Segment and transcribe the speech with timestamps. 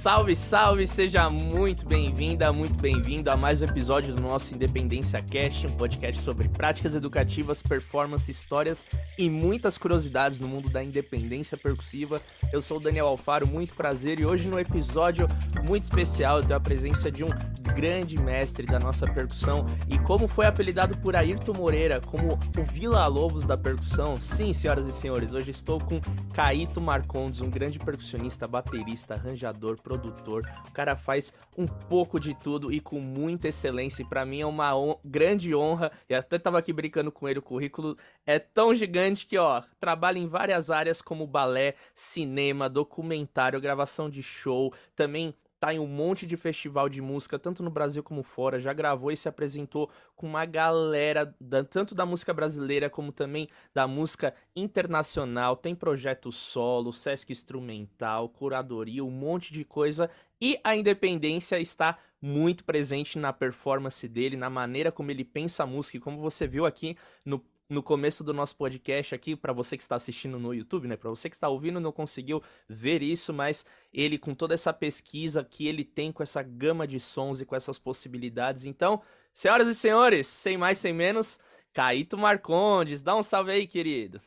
[0.00, 5.66] Salve, salve, seja muito bem-vinda, muito bem-vindo a mais um episódio do nosso Independência Cast,
[5.66, 8.86] um podcast sobre práticas educativas, performance, histórias
[9.18, 12.18] e muitas curiosidades no mundo da independência percussiva.
[12.50, 15.26] Eu sou o Daniel Alfaro, muito prazer e hoje no episódio
[15.66, 17.28] muito especial eu tenho a presença de um
[17.72, 23.06] grande mestre da nossa percussão e como foi apelidado por Ayrton Moreira como o Vila
[23.06, 24.16] Lobos da percussão.
[24.16, 26.00] Sim, senhoras e senhores, hoje estou com
[26.34, 30.42] Caíto Marcondes, um grande percussionista, baterista, arranjador, produtor.
[30.68, 34.02] O cara faz um pouco de tudo e com muita excelência.
[34.02, 35.92] E para mim é uma on grande honra.
[36.08, 37.38] E até tava aqui brincando com ele.
[37.38, 37.96] O currículo
[38.26, 44.22] é tão gigante que, ó, trabalha em várias áreas como balé, cinema, documentário, gravação de
[44.22, 48.58] show, também tá em um monte de festival de música, tanto no Brasil como fora,
[48.58, 53.46] já gravou e se apresentou com uma galera, da, tanto da música brasileira como também
[53.74, 60.74] da música internacional, tem projeto solo, Sesc Instrumental, curadoria, um monte de coisa, e a
[60.74, 66.00] independência está muito presente na performance dele, na maneira como ele pensa a música, e
[66.00, 69.94] como você viu aqui no no começo do nosso podcast aqui, para você que está
[69.94, 70.96] assistindo no YouTube, né?
[70.96, 75.44] Para você que está ouvindo, não conseguiu ver isso, mas ele com toda essa pesquisa
[75.44, 78.64] que ele tem com essa gama de sons e com essas possibilidades.
[78.64, 79.00] Então,
[79.32, 81.38] senhoras e senhores, sem mais sem menos,
[81.72, 84.20] Caíto Marcondes, dá um salve aí, querido.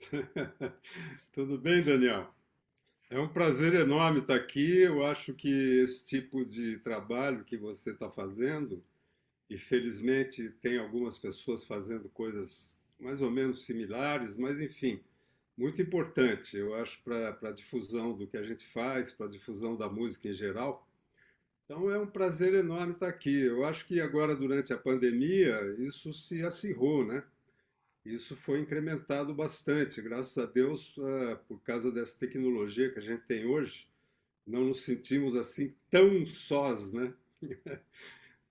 [1.32, 2.28] Tudo bem, Daniel?
[3.08, 4.80] É um prazer enorme estar aqui.
[4.80, 8.82] Eu acho que esse tipo de trabalho que você está fazendo
[9.52, 14.98] e felizmente tem algumas pessoas fazendo coisas mais ou menos similares, mas enfim,
[15.56, 19.76] muito importante, eu acho, para a difusão do que a gente faz, para a difusão
[19.76, 20.88] da música em geral.
[21.64, 23.42] Então é um prazer enorme estar aqui.
[23.42, 27.22] Eu acho que agora, durante a pandemia, isso se acirrou, né?
[28.04, 33.22] Isso foi incrementado bastante, graças a Deus, uh, por causa dessa tecnologia que a gente
[33.24, 33.86] tem hoje,
[34.46, 37.12] não nos sentimos assim tão sós, né?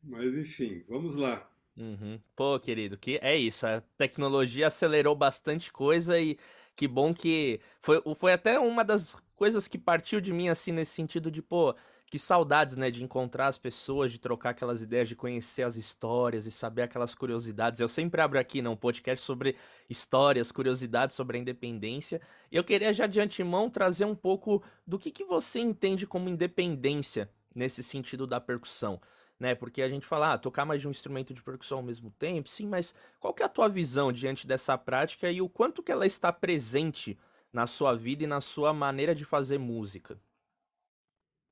[0.04, 1.48] Mas enfim, vamos lá.
[1.78, 2.20] Uhum.
[2.36, 3.66] Pô, querido, que é isso.
[3.66, 6.38] A tecnologia acelerou bastante coisa e
[6.76, 10.92] que bom que foi, foi até uma das coisas que partiu de mim assim nesse
[10.94, 11.76] sentido de pô,
[12.08, 16.46] que saudades, né, de encontrar as pessoas, de trocar aquelas ideias, de conhecer as histórias
[16.46, 17.80] e saber aquelas curiosidades.
[17.80, 19.56] Eu sempre abro aqui, né, um podcast sobre
[19.90, 22.20] histórias, curiosidades sobre a independência.
[22.52, 27.30] Eu queria já de antemão trazer um pouco do que, que você entende como independência
[27.56, 29.00] nesse sentido da percussão
[29.42, 29.56] né?
[29.56, 32.48] Porque a gente fala, ah, tocar mais de um instrumento de percussão ao mesmo tempo,
[32.48, 35.92] sim, mas qual que é a tua visão diante dessa prática e o quanto que
[35.92, 37.18] ela está presente
[37.52, 40.16] na sua vida e na sua maneira de fazer música?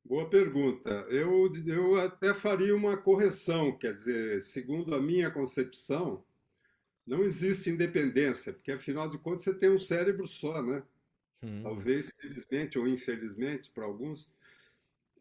[0.05, 0.91] Boa pergunta.
[1.09, 6.23] Eu, eu até faria uma correção, quer dizer, segundo a minha concepção,
[7.07, 10.83] não existe independência, porque afinal de contas você tem um cérebro só, né?
[11.41, 11.63] Hum.
[11.63, 14.29] Talvez felizmente ou infelizmente para alguns,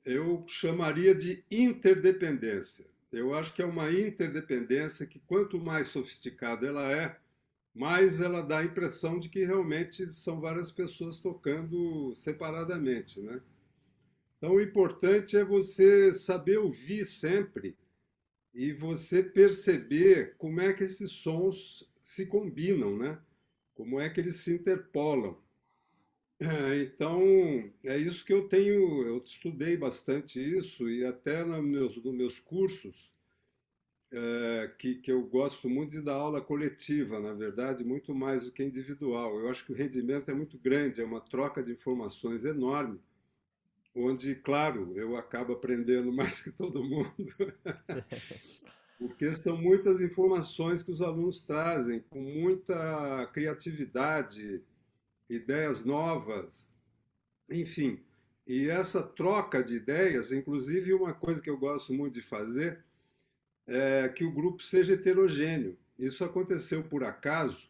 [0.09, 2.87] eu chamaria de interdependência.
[3.13, 7.19] Eu acho que é uma interdependência que, quanto mais sofisticada ela é,
[7.75, 13.43] mais ela dá a impressão de que realmente são várias pessoas tocando separadamente, né?
[14.39, 17.77] Então, o importante é você saber ouvir sempre
[18.55, 23.19] e você perceber como é que esses sons se combinam, né?
[23.75, 25.39] Como é que eles se interpolam.
[26.41, 27.21] É, então,
[27.85, 32.39] é isso que eu tenho, eu estudei bastante isso e até nos meus, nos meus
[32.39, 33.13] cursos,
[34.13, 38.53] é, que, que eu gosto muito de dar aula coletiva, na verdade, muito mais do
[38.53, 39.39] que individual.
[39.41, 43.01] Eu acho que o rendimento é muito grande, é uma troca de informações enorme,
[43.95, 47.13] onde, claro, eu acabo aprendendo mais que todo mundo,
[48.97, 54.63] porque são muitas informações que os alunos trazem, com muita criatividade,
[55.29, 56.73] ideias novas,
[57.51, 58.01] enfim.
[58.47, 62.83] E essa troca de ideias, inclusive uma coisa que eu gosto muito de fazer,
[63.67, 65.77] é que o grupo seja heterogêneo.
[65.99, 67.69] Isso aconteceu por acaso,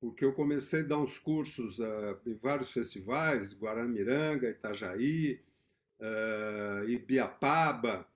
[0.00, 5.40] porque eu comecei a dar uns cursos uh, em vários festivais, Guaramiranga, Itajaí,
[6.00, 8.06] uh, Ibiapaba.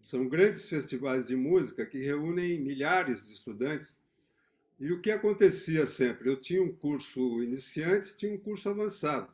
[0.00, 4.00] São grandes festivais de música que reúnem milhares de estudantes
[4.80, 6.30] e o que acontecia sempre?
[6.30, 9.30] Eu tinha um curso iniciante, tinha um curso avançado.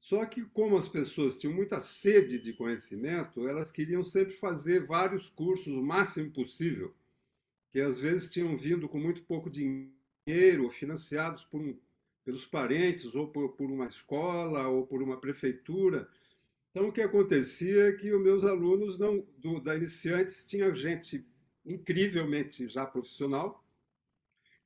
[0.00, 5.30] Só que, como as pessoas tinham muita sede de conhecimento, elas queriam sempre fazer vários
[5.30, 6.92] cursos o máximo possível,
[7.72, 11.78] que às vezes tinham vindo com muito pouco dinheiro, ou financiados por um,
[12.24, 16.08] pelos parentes, ou por, por uma escola, ou por uma prefeitura.
[16.70, 21.24] Então, o que acontecia é que os meus alunos não, do, da iniciantes tinha gente
[21.64, 23.65] incrivelmente já profissional,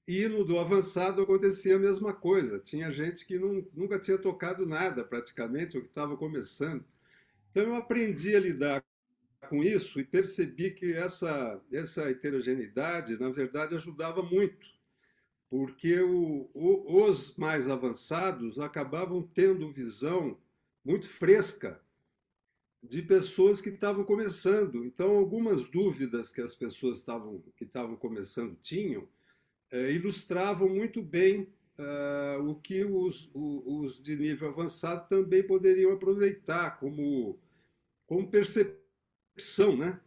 [0.07, 2.59] e no do avançado acontecia a mesma coisa.
[2.59, 6.85] Tinha gente que não, nunca tinha tocado nada praticamente, ou que estava começando.
[7.51, 8.85] Então eu aprendi a lidar
[9.49, 14.67] com isso e percebi que essa, essa heterogeneidade, na verdade, ajudava muito,
[15.49, 20.39] porque o, o, os mais avançados acabavam tendo visão
[20.85, 21.81] muito fresca
[22.83, 24.85] de pessoas que stavam começando.
[24.85, 29.07] Então, algumas dúvidas que as pessoas estavam, que estavam começando tinham
[29.73, 37.39] ilustravam muito bem é, o que os, os, de nível avançado também poderiam aproveitar como,
[38.07, 40.01] como percepção né?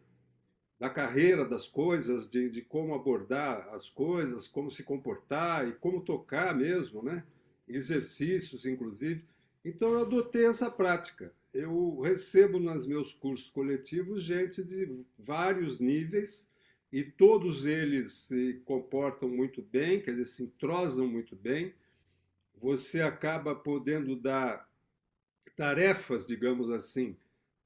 [0.79, 6.01] da carreira, das coisas, de, de como abordar as coisas, como se comportar e como
[6.01, 7.23] tocar mesmo, né?
[7.67, 9.23] exercícios, inclusive.
[9.63, 16.51] Então, eu adotei essa prática eu recebo nos meus cursos coletivos gente de vários níveis
[16.93, 21.73] e todos eles se comportam muito bem, quer dizer, se entrosam muito bem.
[22.61, 24.69] Você acaba podendo dar
[25.55, 27.17] tarefas, digamos assim,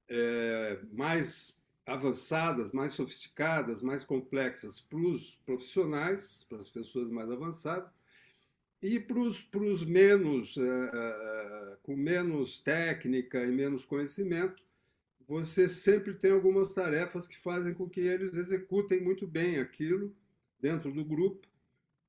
[0.08, 7.94] é, mais avançadas, mais sofisticadas, mais complexas para os profissionais, para as pessoas mais avançadas,
[8.82, 14.64] e para os menos, uh, uh, com menos técnica e menos conhecimento,
[15.28, 20.16] você sempre tem algumas tarefas que fazem com que eles executem muito bem aquilo
[20.60, 21.46] dentro do grupo,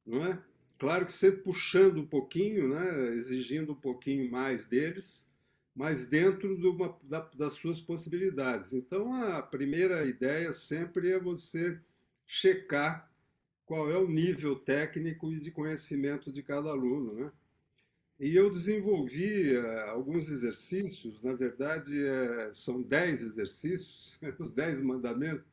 [0.06, 0.42] não é?
[0.78, 3.08] Claro que sempre puxando um pouquinho, né?
[3.08, 5.28] exigindo um pouquinho mais deles,
[5.74, 8.72] mas dentro de uma, da, das suas possibilidades.
[8.72, 11.80] Então, a primeira ideia sempre é você
[12.24, 13.12] checar
[13.66, 17.32] qual é o nível técnico e de conhecimento de cada aluno, né?
[18.20, 25.46] E eu desenvolvi uh, alguns exercícios, na verdade uh, são dez exercícios, os dez mandamentos,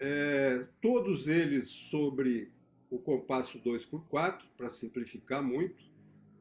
[0.00, 2.50] uh, todos eles sobre
[2.90, 5.84] o compasso 2 por 4 para simplificar muito,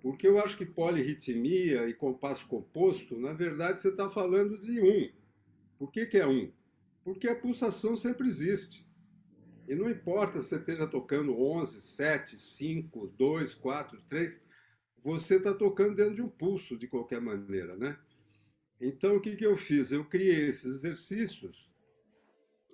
[0.01, 5.11] porque eu acho que polirritmia e compasso composto, na verdade você está falando de um.
[5.77, 6.51] Por que, que é um?
[7.03, 8.87] Porque a pulsação sempre existe.
[9.67, 14.44] E não importa se você esteja tocando 11, 7, 5, 2, 4, 3,
[15.05, 17.95] você está tocando dentro de um pulso de qualquer maneira, né?
[18.81, 19.91] Então, o que, que eu fiz?
[19.91, 21.69] Eu criei esses exercícios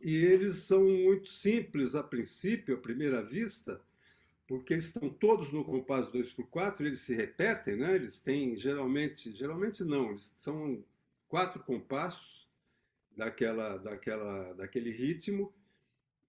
[0.01, 3.81] e eles são muito simples a princípio, à primeira vista,
[4.47, 7.95] porque estão todos no compasso 2x4, eles se repetem, né?
[7.95, 10.81] Eles têm geralmente, geralmente não, eles são
[11.27, 12.47] quatro compassos
[13.15, 15.53] daquela, daquela, daquele ritmo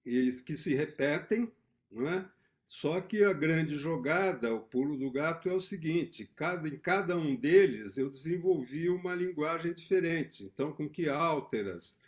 [0.05, 1.51] eles que se repetem,
[1.89, 2.29] não é?
[2.67, 7.17] Só que a grande jogada, o pulo do gato, é o seguinte: cada, em cada
[7.17, 10.45] um deles eu desenvolvi uma linguagem diferente.
[10.45, 12.01] Então, com que alteras,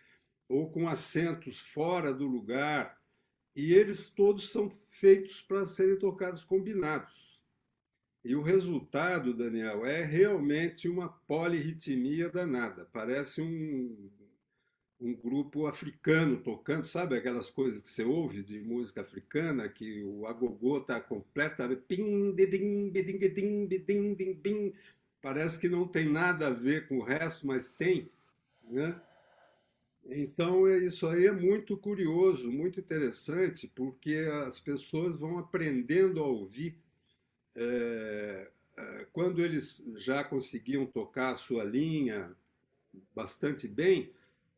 [0.48, 2.98] ou com acentos fora do lugar,
[3.54, 7.40] e eles todos são feitos para serem tocados combinados.
[8.24, 12.88] E o resultado, Daniel, é realmente uma polirritmia danada.
[12.90, 14.10] Parece um
[15.04, 20.26] um grupo africano tocando, sabe aquelas coisas que você ouve de música africana, que o
[20.26, 21.84] agogô está completamente.
[25.20, 28.08] Parece que não tem nada a ver com o resto, mas tem.
[28.70, 28.98] Né?
[30.06, 36.26] Então, é, isso aí é muito curioso, muito interessante, porque as pessoas vão aprendendo a
[36.26, 36.78] ouvir.
[37.54, 38.48] É,
[39.12, 42.34] quando eles já conseguiam tocar a sua linha
[43.14, 44.10] bastante bem,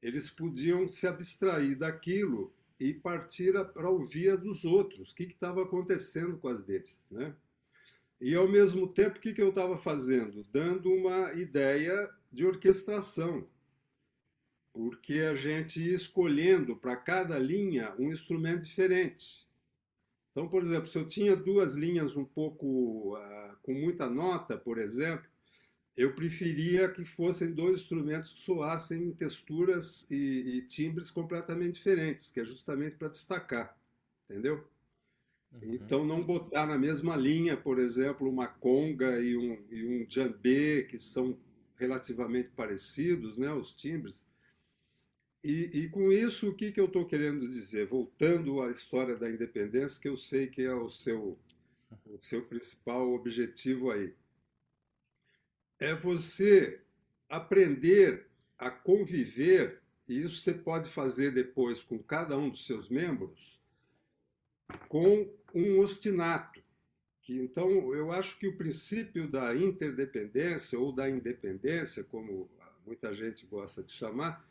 [0.06, 5.64] eles podiam se abstrair daquilo e partir para ouvir a dos outros, o que estava
[5.64, 7.04] acontecendo com as deles.
[7.10, 7.34] Né?
[8.20, 10.44] E, ao mesmo tempo, o que, que eu estava fazendo?
[10.52, 13.48] Dando uma ideia de orquestração,
[14.72, 19.44] porque a gente ia escolhendo para cada linha um instrumento diferente.
[20.30, 24.78] Então, por exemplo, se eu tinha duas linhas um pouco uh, com muita nota, por
[24.78, 25.28] exemplo,
[25.96, 32.30] eu preferia que fossem dois instrumentos que soassem em texturas e, e timbres completamente diferentes,
[32.30, 33.74] que é justamente para destacar,
[34.28, 34.68] entendeu?
[35.52, 35.74] Uhum.
[35.74, 40.84] Então, não botar na mesma linha, por exemplo, uma conga e um, e um djembe,
[40.84, 41.38] que são
[41.76, 44.28] relativamente parecidos, né, os timbres.
[45.42, 47.86] E, e com isso, o que, que eu estou querendo dizer?
[47.86, 51.38] Voltando à história da independência, que eu sei que é o seu,
[52.04, 54.12] o seu principal objetivo aí
[55.78, 56.80] é você
[57.28, 58.26] aprender
[58.58, 63.60] a conviver, e isso você pode fazer depois com cada um dos seus membros,
[64.88, 66.62] com um ostinato.
[67.20, 72.48] Que, então, eu acho que o princípio da interdependência ou da independência, como
[72.86, 74.48] muita gente gosta de chamar,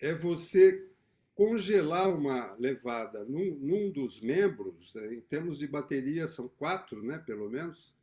[0.00, 0.88] é você
[1.34, 7.48] congelar uma levada num, num dos membros, em termos de bateria são quatro, né, pelo
[7.48, 7.94] menos,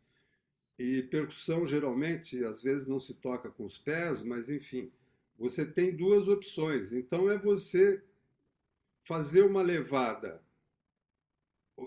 [0.79, 4.89] e percussão, geralmente, às vezes não se toca com os pés, mas enfim,
[5.37, 6.93] você tem duas opções.
[6.93, 8.01] Então é você
[9.03, 10.41] fazer uma levada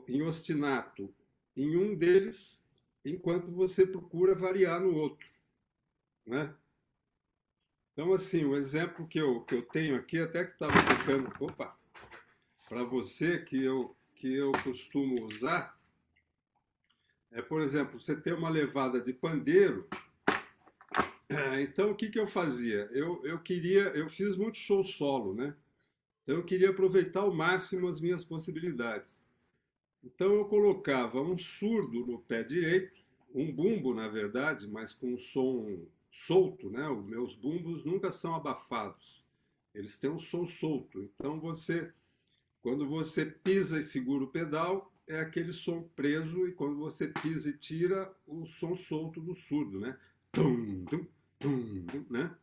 [0.06, 1.12] em ostinato
[1.56, 2.68] em um deles,
[3.02, 5.28] enquanto você procura variar no outro.
[6.26, 6.54] Né?
[7.92, 11.78] Então, assim, o exemplo que eu, que eu tenho aqui, até que estava ficando, opa,
[12.68, 15.78] para você, que eu, que eu costumo usar,
[17.33, 19.89] é, por exemplo, você tem uma levada de pandeiro,
[21.61, 22.89] então o que, que eu fazia?
[22.93, 25.57] Eu, eu queria, eu fiz muito show solo, né?
[26.23, 29.29] Então eu queria aproveitar ao máximo as minhas possibilidades.
[30.05, 33.01] Então eu colocava um surdo no pé direito,
[33.35, 36.89] um bumbo, na verdade, mas com um som solto, né?
[36.89, 39.25] Os meus bumbos nunca são abafados.
[39.75, 41.01] Eles têm um som solto.
[41.03, 41.91] Então você,
[42.61, 47.50] quando você pisa e segura o pedal, é aquele som preso e quando você pisa
[47.50, 49.99] e tira, o som solto do surdo, né?
[50.33, 51.07] Tum, tum,
[51.38, 52.35] tum, tum, né?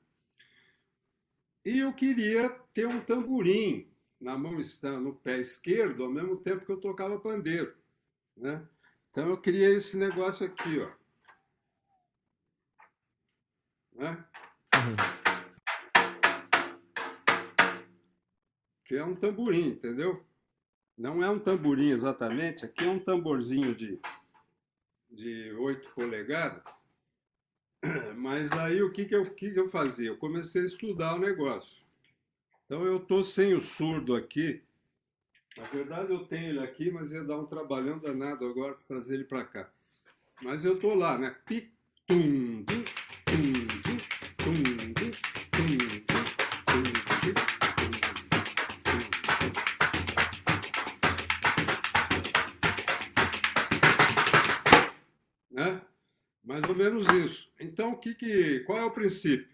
[1.65, 4.57] E eu queria ter um tamborim na mão
[5.01, 7.75] no pé esquerdo ao mesmo tempo que eu tocava pandeiro,
[8.37, 8.67] né?
[9.09, 10.91] Então eu criei esse negócio aqui, ó.
[13.93, 14.25] Né?
[18.85, 20.28] Que é um tamborim, entendeu?
[20.99, 23.97] Não é um tamborim exatamente, aqui é um tamborzinho de,
[25.09, 26.61] de 8 polegadas.
[28.17, 30.09] Mas aí o que, que, eu, que, que eu fazia?
[30.09, 31.85] Eu comecei a estudar o negócio.
[32.65, 34.61] Então eu estou sem o surdo aqui.
[35.55, 39.15] Na verdade eu tenho ele aqui, mas ia dar um trabalhão danado agora para trazer
[39.15, 39.71] ele para cá.
[40.43, 41.33] Mas eu estou lá, né?
[41.45, 41.71] Pi,
[42.05, 42.65] tum,
[57.99, 59.47] que que, qual é o princípio?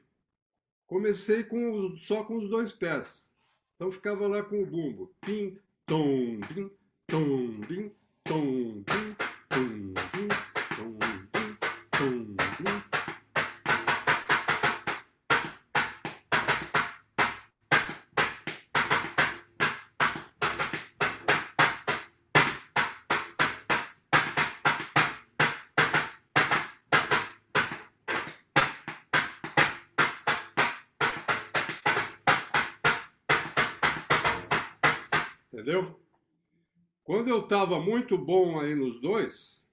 [0.87, 3.31] Comecei com, só com os dois pés.
[3.75, 5.13] Então ficava lá com o bumbo.
[5.21, 6.71] Pim, tom, pim,
[7.07, 7.91] tom, pim,
[8.23, 9.15] tom, pim,
[9.49, 10.04] tom,
[37.25, 39.67] Quando eu estava muito bom aí nos dois,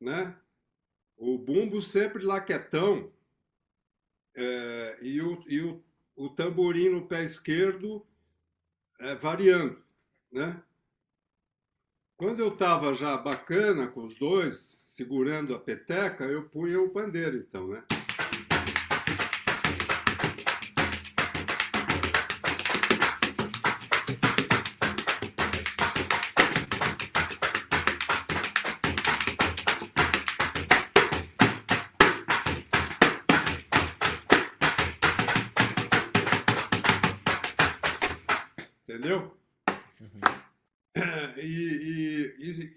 [0.00, 0.32] né?
[1.16, 3.12] O bumbo sempre laquetão
[4.32, 5.82] é, e, o, e o,
[6.14, 8.06] o tamborim no pé esquerdo
[9.00, 9.82] é, variando,
[10.30, 10.62] né?
[12.16, 17.38] Quando eu estava já bacana com os dois, segurando a peteca, eu punha o pandeiro,
[17.38, 17.82] então, né?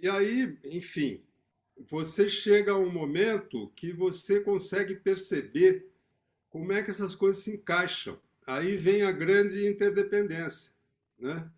[0.01, 1.21] E, aí, enfim,
[1.89, 5.87] você chega a um momento que você consegue perceber
[6.49, 8.19] como é que essas coisas se encaixam.
[8.45, 10.71] Aí vem a grande interdependência,
[11.19, 11.49] né?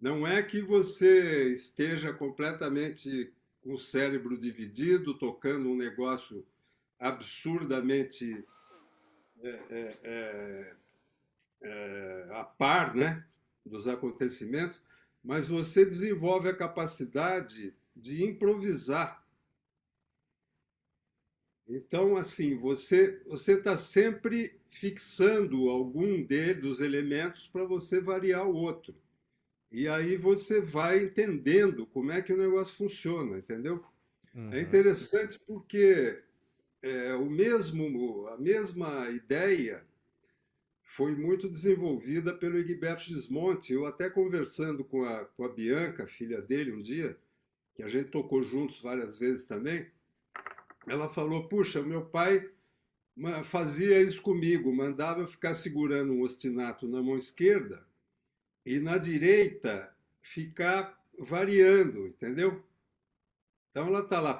[0.00, 3.32] Não é que você esteja completamente
[3.62, 6.46] com o cérebro dividido, tocando um negócio
[6.98, 8.44] absurdamente
[9.42, 10.74] é, é, é,
[11.62, 13.24] é a par, né?
[13.66, 14.80] dos acontecimentos,
[15.26, 19.26] mas você desenvolve a capacidade de improvisar.
[21.68, 28.54] Então, assim, você você está sempre fixando algum de, dos elementos para você variar o
[28.54, 28.94] outro.
[29.72, 33.84] E aí você vai entendendo como é que o negócio funciona, entendeu?
[34.32, 34.52] Uhum.
[34.52, 36.22] É interessante porque
[36.80, 39.84] é, o mesmo, a mesma ideia
[40.86, 43.72] foi muito desenvolvida pelo Egberto Gismonti.
[43.72, 47.18] Eu até conversando com a, com a Bianca, filha dele, um dia,
[47.74, 49.86] que a gente tocou juntos várias vezes também,
[50.86, 52.48] ela falou, puxa, meu pai
[53.44, 57.86] fazia isso comigo, mandava ficar segurando um ostinato na mão esquerda
[58.64, 62.62] e na direita ficar variando, entendeu?
[63.76, 64.32] Então ela está lá,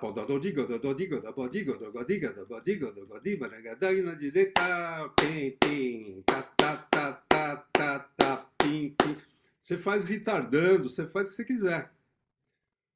[3.93, 4.63] e na direita,
[5.11, 9.15] pim, pim, tá, tá, tá, tá, tá, tá, pim, pim.
[9.61, 11.93] Você faz retardando, você faz o que você quiser.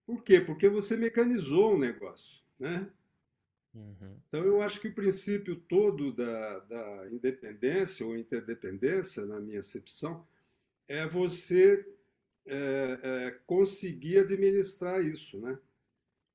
[0.06, 0.40] Por quê?
[0.40, 2.88] Porque você mecanizou um negócio, né?
[3.74, 4.16] Uhum.
[4.26, 10.26] Então, eu acho que o princípio todo da, da independência ou interdependência, na minha acepção,
[10.88, 11.86] é você
[12.46, 15.58] é, é, conseguir administrar isso, né?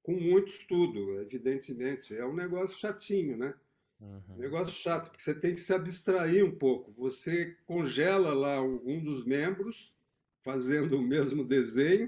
[0.05, 2.15] Com muito estudo, evidentemente.
[2.15, 3.55] É um negócio chatinho, né?
[3.99, 4.37] Uhum.
[4.37, 6.91] Negócio chato, porque você tem que se abstrair um pouco.
[6.91, 9.91] Você congela lá um dos membros,
[10.43, 12.07] fazendo o mesmo desenho,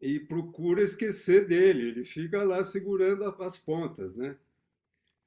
[0.00, 1.88] e procura esquecer dele.
[1.88, 4.34] Ele fica lá segurando as pontas, né?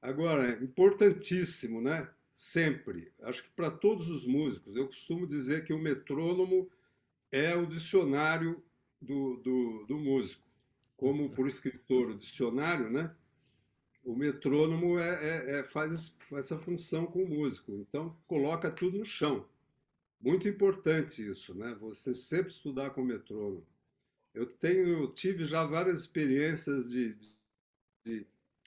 [0.02, 2.10] Agora, importantíssimo, né?
[2.34, 3.12] Sempre.
[3.22, 6.68] Acho que para todos os músicos, eu costumo dizer que o metrônomo
[7.30, 8.60] é o dicionário
[9.00, 10.49] do, do, do músico.
[11.00, 13.10] Como por escritor, dicionário, né?
[14.04, 17.72] O metrônomo é, é, é, faz essa função com o músico.
[17.72, 19.48] Então, coloca tudo no chão.
[20.20, 21.74] Muito importante isso, né?
[21.80, 23.66] Você sempre estudar com o metrônomo.
[24.34, 27.16] Eu tenho, tive já várias experiências de,
[28.04, 28.26] de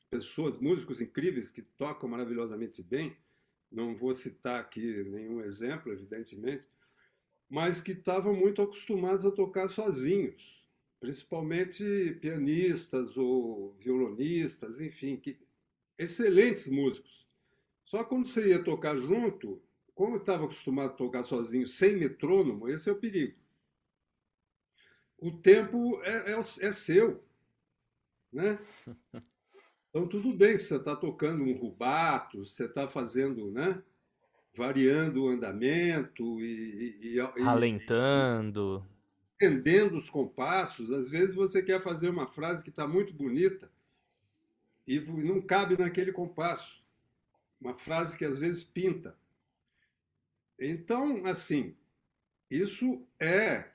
[0.09, 3.15] pessoas, músicos incríveis que tocam maravilhosamente bem.
[3.71, 6.67] Não vou citar aqui nenhum exemplo, evidentemente,
[7.47, 10.62] mas que estavam muito acostumados a tocar sozinhos,
[11.03, 15.37] principalmente pianistas ou violonistas, enfim, que
[15.97, 17.27] excelentes músicos.
[17.83, 19.61] Só quando você ia tocar junto,
[19.93, 23.43] como estava acostumado a tocar sozinho, sem metrônomo, esse é o perigo
[25.23, 27.23] o tempo é, é, é seu,
[28.31, 28.59] né?
[29.95, 33.79] Então tudo bem se você está tocando um rubato, você está fazendo, né?
[34.55, 38.83] Variando o andamento e, e, e alentando,
[39.43, 40.91] entendendo os compassos.
[40.91, 43.69] Às vezes você quer fazer uma frase que está muito bonita
[44.87, 46.81] e não cabe naquele compasso.
[47.59, 49.17] Uma frase que às vezes pinta.
[50.57, 51.75] Então, assim,
[52.49, 53.69] isso é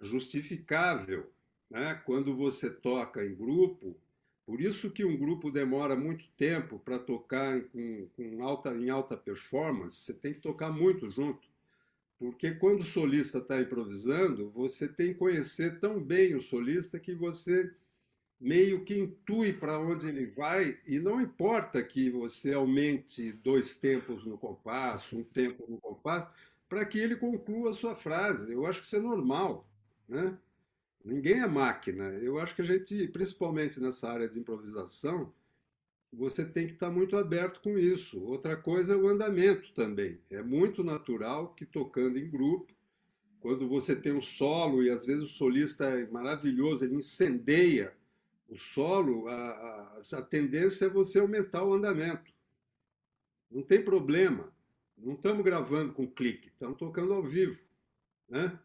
[0.00, 1.30] justificável
[1.70, 2.00] né?
[2.04, 3.96] quando você toca em grupo.
[4.44, 9.16] Por isso que um grupo demora muito tempo para tocar com, com alta, em alta
[9.16, 11.48] performance, você tem que tocar muito junto.
[12.22, 17.16] Porque quando o solista está improvisando, você tem que conhecer tão bem o solista que
[17.16, 17.74] você
[18.40, 24.24] meio que intui para onde ele vai, e não importa que você aumente dois tempos
[24.24, 26.30] no compasso, um tempo no compasso,
[26.68, 28.52] para que ele conclua a sua frase.
[28.52, 29.68] Eu acho que isso é normal.
[30.08, 30.38] Né?
[31.04, 32.04] Ninguém é máquina.
[32.04, 35.32] Eu acho que a gente, principalmente nessa área de improvisação,
[36.12, 38.22] você tem que estar muito aberto com isso.
[38.22, 40.20] Outra coisa é o andamento também.
[40.30, 42.72] É muito natural que tocando em grupo,
[43.40, 47.92] quando você tem um solo e às vezes o solista é maravilhoso, ele incendeia
[48.48, 52.30] o solo, a, a, a tendência é você aumentar o andamento.
[53.50, 54.52] Não tem problema.
[54.96, 57.58] Não estamos gravando com clique, estamos tocando ao vivo.
[58.28, 58.56] Né?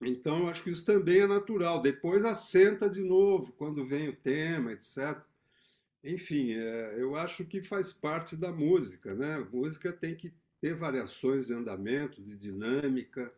[0.00, 1.80] Então, eu acho que isso também é natural.
[1.80, 5.22] Depois assenta de novo quando vem o tema, etc.
[6.08, 9.34] Enfim, é, eu acho que faz parte da música, né?
[9.34, 13.30] A música tem que ter variações de andamento, de dinâmica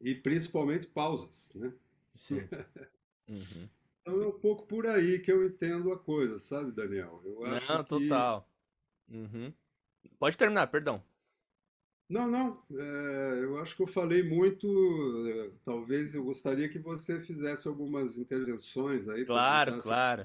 [0.00, 1.72] e principalmente pausas, né?
[2.14, 2.40] Sim.
[3.28, 3.68] Uhum.
[4.00, 7.20] Então é um pouco por aí que eu entendo a coisa, sabe, Daniel?
[7.24, 8.48] Eu acho Não, total.
[9.08, 9.16] Que...
[9.16, 9.52] Uhum.
[10.16, 11.02] Pode terminar, perdão.
[12.08, 12.62] Não, não.
[12.70, 14.68] É, eu acho que eu falei muito.
[15.28, 19.24] É, talvez eu gostaria que você fizesse algumas intervenções aí.
[19.24, 20.24] Claro, claro.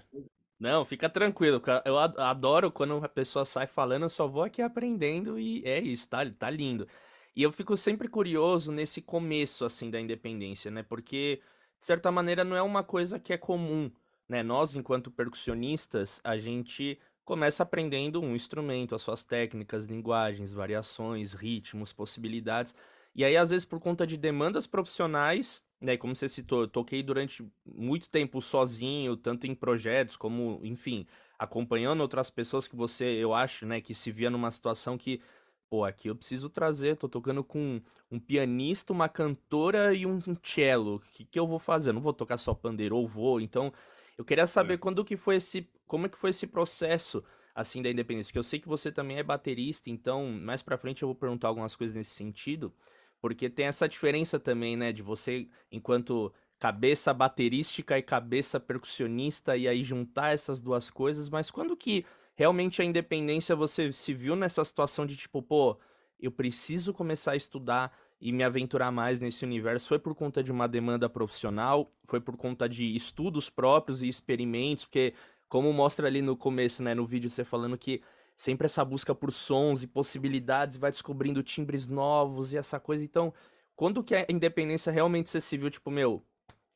[0.62, 1.60] Não, fica tranquilo.
[1.84, 6.08] Eu adoro quando a pessoa sai falando, eu só vou aqui aprendendo e é isso,
[6.08, 6.88] tá, tá lindo.
[7.36, 10.84] E eu fico sempre curioso nesse começo, assim, da independência, né?
[10.84, 11.42] Porque,
[11.80, 13.92] de certa maneira, não é uma coisa que é comum,
[14.30, 14.44] né?
[14.44, 21.92] Nós, enquanto percussionistas, a gente começa aprendendo um instrumento, as suas técnicas, linguagens, variações, ritmos,
[21.92, 22.76] possibilidades.
[23.16, 27.02] E aí, às vezes, por conta de demandas profissionais, né, como você citou, eu toquei
[27.02, 31.08] durante muito tempo sozinho, tanto em projetos como, enfim,
[31.40, 35.20] acompanhando outras pessoas que você, eu acho, né, que se via numa situação que,
[35.68, 40.98] pô, aqui eu preciso trazer, tô tocando com um pianista, uma cantora e um cello.
[40.98, 41.90] O que, que eu vou fazer?
[41.90, 43.74] Eu não vou tocar só pandeiro, ou vou, então
[44.18, 44.78] eu queria saber é.
[44.78, 47.24] quando que foi esse, como é que foi esse processo
[47.56, 51.02] assim da independência, que eu sei que você também é baterista, então mais para frente
[51.02, 52.72] eu vou perguntar algumas coisas nesse sentido,
[53.22, 59.68] porque tem essa diferença também, né, de você enquanto cabeça baterística e cabeça percussionista e
[59.68, 62.06] aí juntar essas duas coisas, mas quando que
[62.36, 65.78] realmente a independência você se viu nessa situação de tipo, pô,
[66.20, 70.52] eu preciso começar a estudar e me aventurar mais nesse universo foi por conta de
[70.52, 75.16] uma demanda profissional, foi por conta de estudos próprios e experimentos, porque
[75.50, 78.02] como mostra ali no começo, né, no vídeo você falando que
[78.38, 83.04] sempre essa busca por sons e possibilidades, vai descobrindo timbres novos e essa coisa.
[83.04, 83.34] Então,
[83.76, 86.24] quando que a independência realmente se viu, tipo, meu,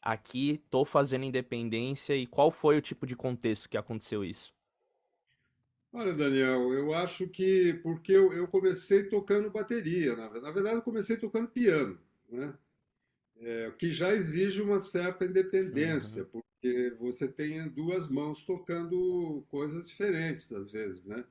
[0.01, 4.53] aqui tô fazendo independência e qual foi o tipo de contexto que aconteceu isso?
[5.91, 10.81] Olha, Daniel, eu acho que porque eu, eu comecei tocando bateria, na, na verdade eu
[10.81, 11.97] comecei tocando piano,
[12.29, 12.53] né?
[13.37, 16.25] É, que já exige uma certa independência, Uhum.
[16.25, 21.25] porque você tem duas mãos tocando coisas diferentes às vezes, né?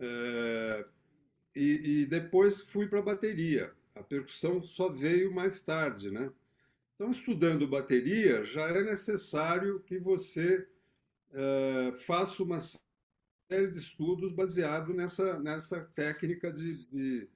[0.00, 0.84] É,
[1.56, 3.72] e, e depois fui para a bateria.
[3.94, 6.30] A percussão só veio mais tarde, né?
[6.94, 10.68] Então, estudando bateria, já é necessário que você
[11.32, 17.28] eh, faça uma série de estudos baseado nessa, nessa técnica de, de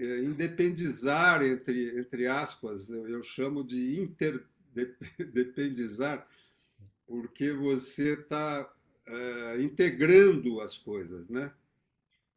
[0.00, 6.26] eh, independizar, entre, entre aspas, eu, eu chamo de interdependizar,
[7.06, 8.70] porque você está
[9.60, 11.52] integrando as coisas, né?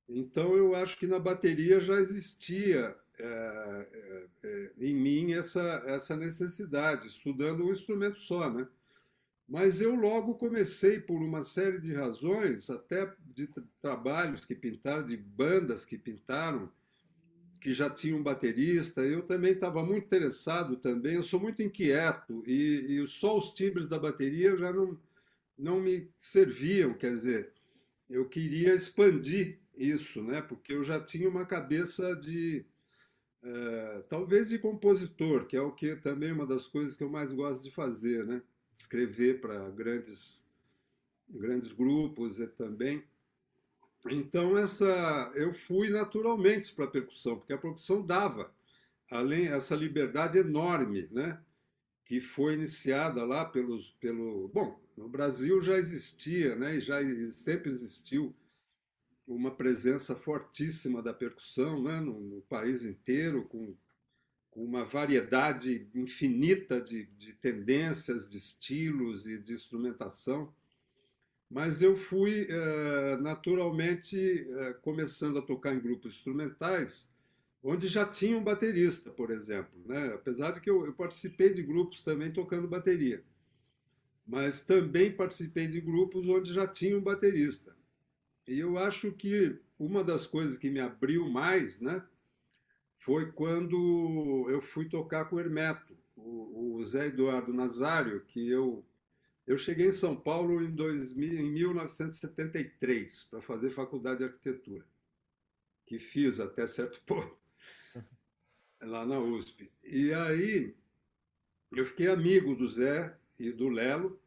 [0.08, 6.16] Então eu acho que na bateria já existia eh, eh, eh, em mim essa, essa
[6.16, 8.68] necessidade, estudando um instrumento só, né?
[9.48, 15.06] Mas eu logo comecei, por uma série de razões, até de tra- trabalhos que pintaram,
[15.06, 16.72] de bandas que pintaram,
[17.60, 19.02] que já tinham baterista.
[19.02, 21.16] Eu também estava muito interessado também.
[21.16, 24.98] Eu sou muito inquieto e, e só os timbres da bateria já não,
[25.58, 26.94] não me serviam.
[26.94, 27.52] Quer dizer,
[28.10, 30.42] eu queria expandir isso, né?
[30.42, 32.66] Porque eu já tinha uma cabeça de
[33.44, 37.10] eh, talvez de compositor, que é o que também é uma das coisas que eu
[37.10, 38.42] mais gosto de fazer, né?
[38.78, 40.46] Escrever para grandes
[41.30, 43.04] grandes grupos e também.
[44.10, 48.54] Então essa eu fui naturalmente para a percussão, porque a percussão dava
[49.10, 51.40] além essa liberdade enorme, né?
[52.06, 56.78] Que foi iniciada lá pelos pelo, bom, no Brasil já existia, né?
[56.78, 57.00] E já
[57.32, 58.36] sempre existiu
[59.28, 62.00] uma presença fortíssima da percussão, né?
[62.00, 63.76] No, no país inteiro, com
[64.56, 70.50] com uma variedade infinita de, de tendências, de estilos e de instrumentação.
[71.52, 77.12] Mas eu fui eh, naturalmente eh, começando a tocar em grupos instrumentais,
[77.62, 80.14] onde já tinha um baterista, por exemplo, né?
[80.14, 83.22] Apesar de que eu, eu participei de grupos também tocando bateria,
[84.26, 87.75] mas também participei de grupos onde já tinha um baterista.
[88.48, 92.04] E eu acho que uma das coisas que me abriu mais, né,
[92.98, 98.86] foi quando eu fui tocar com o Hermeto, o, o Zé Eduardo Nazário, que eu
[99.48, 104.84] eu cheguei em São Paulo em, 2000, em 1973 para fazer faculdade de arquitetura,
[105.86, 107.38] que fiz até certo ponto
[108.82, 109.72] lá na USP.
[109.84, 110.76] E aí
[111.72, 114.20] eu fiquei amigo do Zé e do Lelo,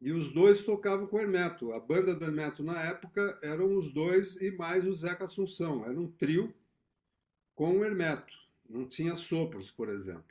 [0.00, 1.72] e os dois tocavam com o Hermeto.
[1.72, 5.84] A banda do Hermeto na época eram os dois e mais o Zeca Assunção.
[5.84, 6.54] Era um trio
[7.54, 8.34] com o Hermeto.
[8.68, 10.24] Não tinha sopros, por exemplo.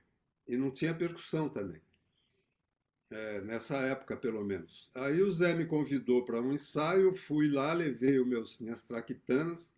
[0.47, 1.81] E não tinha percussão também.
[3.09, 4.89] É, nessa época, pelo menos.
[4.95, 9.77] Aí o Zé me convidou para um ensaio, fui lá, levei os meus, minhas traquitanas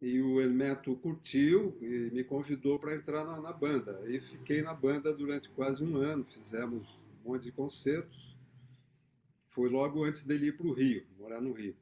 [0.00, 4.02] e o Hermeto curtiu e me convidou para entrar na, na banda.
[4.06, 6.86] E fiquei na banda durante quase um ano, fizemos
[7.24, 8.25] um monte de concertos.
[9.56, 11.74] Foi logo antes dele ir para o Rio, morar no Rio.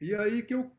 [0.00, 0.70] E aí que eu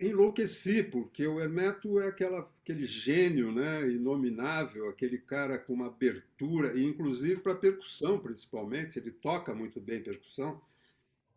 [0.00, 6.72] enlouqueci, porque o Hermeto é aquela, aquele gênio né, inominável, aquele cara com uma abertura,
[6.72, 10.58] e inclusive para percussão, principalmente, ele toca muito bem percussão,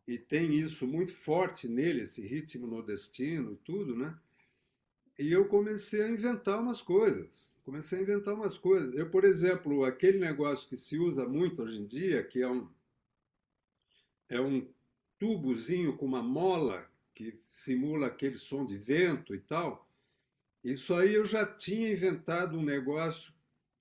[0.08, 4.18] e tem isso muito forte nele, esse ritmo nordestino tudo, né?
[5.20, 8.96] E eu comecei a inventar umas coisas, comecei a inventar umas coisas.
[8.96, 12.68] Eu, por exemplo, aquele negócio que se usa muito hoje em dia, que é um,
[14.30, 14.68] é um
[15.20, 19.90] tubozinho com uma mola que simula aquele som de vento e tal.
[20.64, 23.34] Isso aí eu já tinha inventado um negócio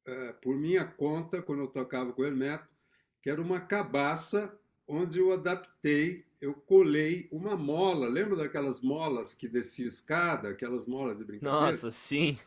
[0.06, 2.68] uh, por minha conta, quando eu tocava com o Hermeto,
[3.22, 8.06] que era uma cabaça onde eu adaptei, eu colei uma mola.
[8.06, 11.66] Lembra daquelas molas que descia escada, aquelas molas de brincadeira?
[11.66, 12.38] Nossa, sim.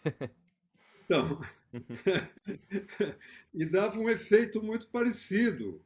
[1.04, 1.42] Então,
[3.54, 5.82] e dava um efeito muito parecido.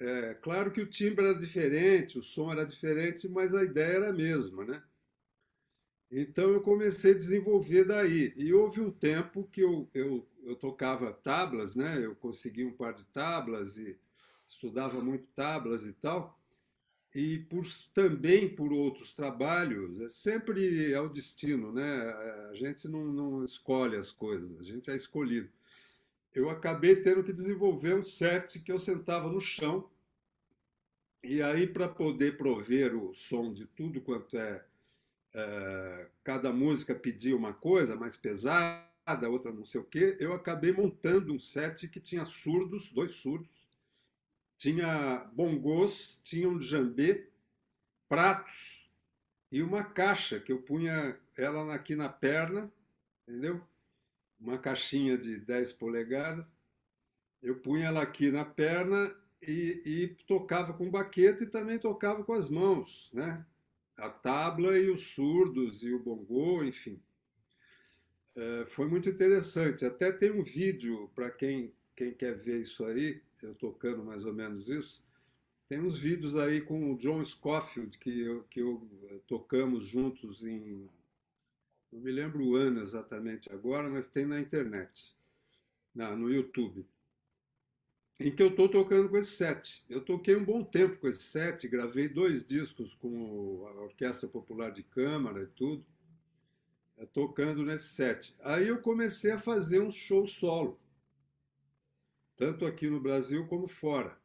[0.00, 4.10] É, claro que o timbre era diferente, o som era diferente, mas a ideia era
[4.10, 4.82] a mesma, né?
[6.10, 8.32] Então eu comecei a desenvolver daí.
[8.36, 12.04] E houve um tempo que eu, eu, eu tocava tablas, né?
[12.04, 13.96] Eu consegui um par de tablas e
[14.46, 16.38] estudava muito tablas e tal.
[17.14, 21.84] E por, também por outros trabalhos, é sempre é o destino, né?
[22.50, 25.50] A gente não, não escolhe as coisas, a gente é escolhido
[26.34, 29.88] eu acabei tendo que desenvolver um set que eu sentava no chão
[31.22, 34.64] e aí para poder prover o som de tudo quanto é,
[35.34, 40.72] é, cada música pedia uma coisa mais pesada, outra não sei o quê, eu acabei
[40.72, 43.50] montando um set que tinha surdos, dois surdos,
[44.56, 47.28] tinha bongos, tinha um jambê,
[48.08, 48.90] pratos
[49.50, 52.72] e uma caixa que eu punha ela aqui na perna,
[53.26, 53.60] entendeu?
[54.40, 56.46] Uma caixinha de 10 polegadas.
[57.42, 62.32] Eu punha ela aqui na perna e, e tocava com baqueta e também tocava com
[62.32, 63.44] as mãos, né?
[63.96, 67.00] A tabla e os surdos e o bongô, enfim.
[68.34, 69.84] É, foi muito interessante.
[69.84, 74.32] Até tem um vídeo para quem, quem quer ver isso aí, eu tocando mais ou
[74.32, 75.02] menos isso.
[75.68, 80.42] Tem uns vídeos aí com o John Scofield que eu, que eu eh, tocamos juntos
[80.42, 80.88] em.
[81.92, 85.14] Não me lembro o ano exatamente agora, mas tem na internet,
[85.94, 86.86] na, no YouTube
[88.20, 89.82] em que eu estou tocando com esse set.
[89.88, 94.70] Eu toquei um bom tempo com esse set, gravei dois discos com a Orquestra Popular
[94.70, 95.82] de Câmara e tudo,
[96.98, 98.36] eh, tocando nesse set.
[98.40, 100.78] Aí eu comecei a fazer um show solo,
[102.36, 104.20] tanto aqui no Brasil como fora.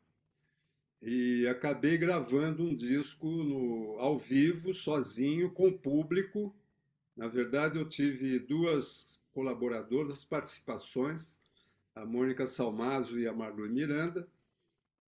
[1.01, 6.53] E acabei gravando um disco no, ao vivo, sozinho, com público.
[7.15, 11.39] Na verdade, eu tive duas colaboradoras, participações
[11.95, 14.27] a Mônica Salmazo e a Marlon Miranda,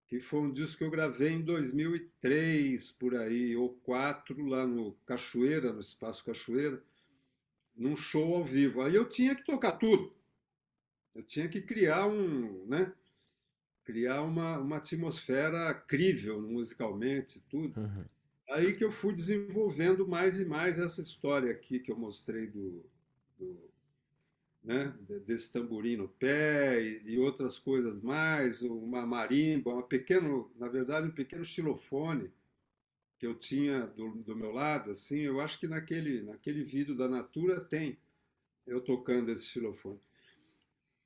[0.08, 4.94] que foi um disco que eu gravei em 2003, por aí, ou 4, lá no
[5.06, 6.82] Cachoeira, no Espaço Cachoeira,
[7.76, 8.82] num show ao vivo.
[8.82, 10.14] Aí eu tinha que tocar tudo.
[11.14, 12.94] Eu tinha que criar um, né?
[13.84, 17.82] Criar uma, uma atmosfera crível musicalmente, tudo.
[17.82, 18.06] Uhum.
[18.50, 22.86] Aí que eu fui desenvolvendo mais e mais essa história aqui que eu mostrei do,
[23.38, 23.68] do
[24.64, 24.94] né,
[25.26, 31.08] desse tamborim no pé e, e, outras coisas mais, uma marimba, uma pequeno, na verdade,
[31.08, 32.32] um pequeno xilofone
[33.18, 37.08] que eu tinha do, do meu lado, assim, eu acho que naquele, naquele vídeo da
[37.08, 37.98] Natura tem
[38.66, 40.00] eu tocando esse xilofone.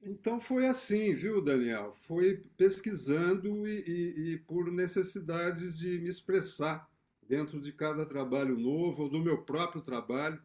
[0.01, 1.95] Então foi assim, viu, Daniel?
[2.01, 6.90] Foi pesquisando e, e, e por necessidades de me expressar
[7.32, 10.38] dentro de cada trabalho novo, ou do meu próprio trabalho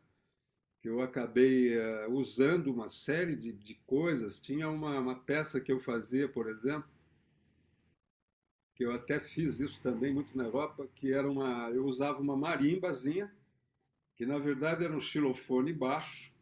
[0.81, 4.39] que eu acabei uh, usando uma série de, de coisas.
[4.39, 6.89] Tinha uma, uma, peça que eu fazia, por exemplo,
[8.77, 12.37] que eu até fiz isso também muito na Europa, que era uma, eu usava uma
[12.37, 13.35] marimbazinha,
[14.15, 16.33] que na verdade era um xilofone baixo,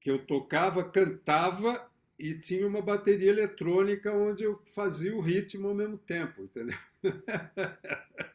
[0.00, 5.74] que eu tocava, cantava e tinha uma bateria eletrônica onde eu fazia o ritmo ao
[5.74, 6.78] mesmo tempo, entendeu?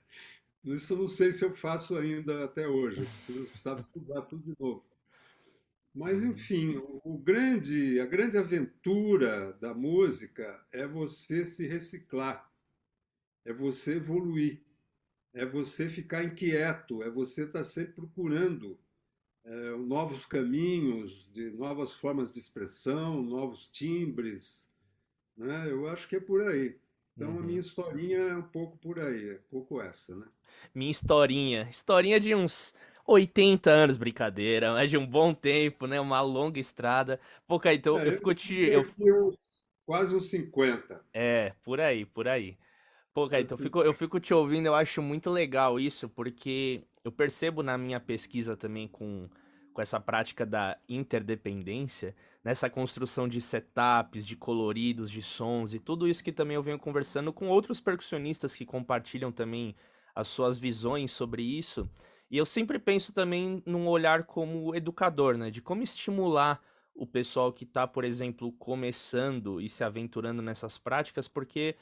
[0.73, 3.01] Isso eu não sei se eu faço ainda até hoje.
[3.01, 4.83] Eu preciso, precisava estudar tudo de novo.
[5.93, 6.29] Mas, uhum.
[6.29, 12.51] enfim, o, o grande, a grande aventura da música é você se reciclar,
[13.43, 14.61] é você evoluir,
[15.33, 18.79] é você ficar inquieto, é você estar sempre procurando
[19.43, 24.69] é, novos caminhos, de novas formas de expressão, novos timbres.
[25.35, 25.71] Né?
[25.71, 26.77] Eu acho que é por aí.
[27.17, 27.39] Então uhum.
[27.39, 30.27] a minha historinha é um pouco por aí, é um pouco essa, né?
[30.73, 32.75] Minha historinha, historinha de uns
[33.07, 35.99] 80 anos, brincadeira, mas de um bom tempo, né?
[35.99, 37.19] Uma longa estrada.
[37.47, 38.55] Pô, então é, eu fico te.
[38.55, 38.85] Eu...
[38.99, 39.39] Uns,
[39.83, 41.01] quase uns 50.
[41.11, 42.55] É, por aí, por aí.
[43.15, 47.11] Pô, então eu fico, eu fico te ouvindo, eu acho muito legal isso, porque eu
[47.11, 49.27] percebo na minha pesquisa também com,
[49.73, 52.13] com essa prática da interdependência
[52.47, 56.79] nessa construção de setups, de coloridos, de sons e tudo isso que também eu venho
[56.79, 59.75] conversando com outros percussionistas que compartilham também
[60.15, 61.89] as suas visões sobre isso.
[62.31, 65.51] E eu sempre penso também num olhar como educador, né?
[65.51, 66.63] De como estimular
[66.95, 71.75] o pessoal que está, por exemplo, começando e se aventurando nessas práticas, porque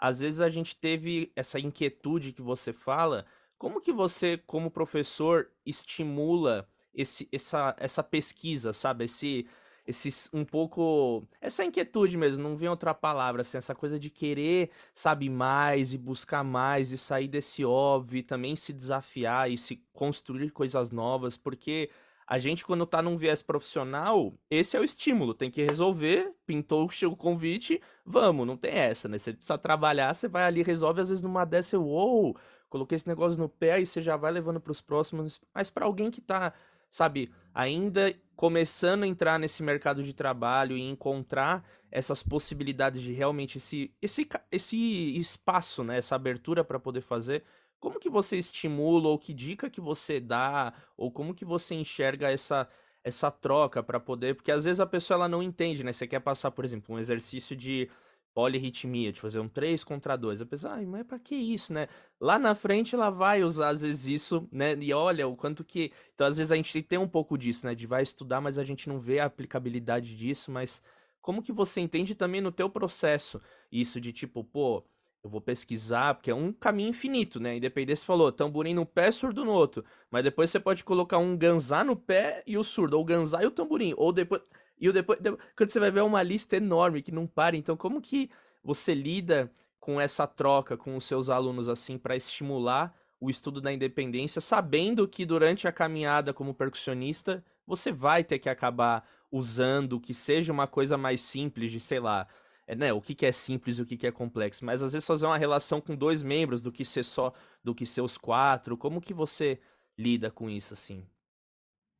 [0.00, 3.24] às vezes a gente teve essa inquietude que você fala.
[3.56, 9.04] Como que você, como professor, estimula esse, essa, essa pesquisa, sabe?
[9.04, 9.46] Esse,
[9.88, 14.70] esse um pouco essa inquietude mesmo, não vem outra palavra, assim, essa coisa de querer,
[14.94, 19.82] sabe, mais e buscar mais e sair desse óbvio, e também se desafiar e se
[19.92, 21.90] construir coisas novas, porque
[22.26, 26.86] a gente quando tá num viés profissional, esse é o estímulo, tem que resolver, pintou
[26.86, 29.18] o convite, vamos, não tem essa, né?
[29.18, 32.36] Você precisa trabalhar, você vai ali, resolve, às vezes numa dessa, uou,
[32.68, 35.86] coloquei esse negócio no pé e você já vai levando para os próximos, mas para
[35.86, 36.52] alguém que tá
[36.90, 43.58] sabe, ainda começando a entrar nesse mercado de trabalho e encontrar essas possibilidades de realmente
[43.58, 44.76] esse, esse, esse
[45.16, 47.44] espaço, né, essa abertura para poder fazer,
[47.80, 52.30] como que você estimula ou que dica que você dá ou como que você enxerga
[52.30, 52.68] essa
[53.04, 55.92] essa troca para poder, porque às vezes a pessoa ela não entende, né?
[55.92, 57.88] Você quer passar, por exemplo, um exercício de
[58.38, 60.40] polirritmia, de fazer um 3 contra 2.
[60.40, 61.88] A pessoa, ai, mas pra que isso, né?
[62.20, 64.76] Lá na frente ela vai usar às vezes isso, né?
[64.76, 65.92] E olha o quanto que.
[66.14, 67.74] Então, às vezes a gente tem um pouco disso, né?
[67.74, 70.80] De vai estudar, mas a gente não vê a aplicabilidade disso, mas
[71.20, 73.40] como que você entende também no teu processo
[73.72, 74.84] isso de tipo, pô,
[75.24, 77.56] eu vou pesquisar, porque é um caminho infinito, né?
[77.56, 79.84] Independente, você falou, tamborim no pé, surdo no outro.
[80.12, 83.46] Mas depois você pode colocar um ganzá no pé e o surdo, ou ganzá e
[83.46, 84.42] o tamborim, ou depois.
[84.80, 85.18] E o depois,
[85.56, 87.56] quando você vai ver é uma lista enorme que não para.
[87.56, 88.30] Então, como que
[88.62, 93.72] você lida com essa troca com os seus alunos assim para estimular o estudo da
[93.72, 100.14] independência, sabendo que durante a caminhada como percussionista você vai ter que acabar usando que
[100.14, 102.26] seja uma coisa mais simples de, sei lá,
[102.66, 104.92] é, né, o que, que é simples e o que, que é complexo, mas às
[104.92, 108.16] vezes fazer uma relação com dois membros do que ser só, do que ser os
[108.16, 109.58] quatro, como que você
[109.98, 111.04] lida com isso assim?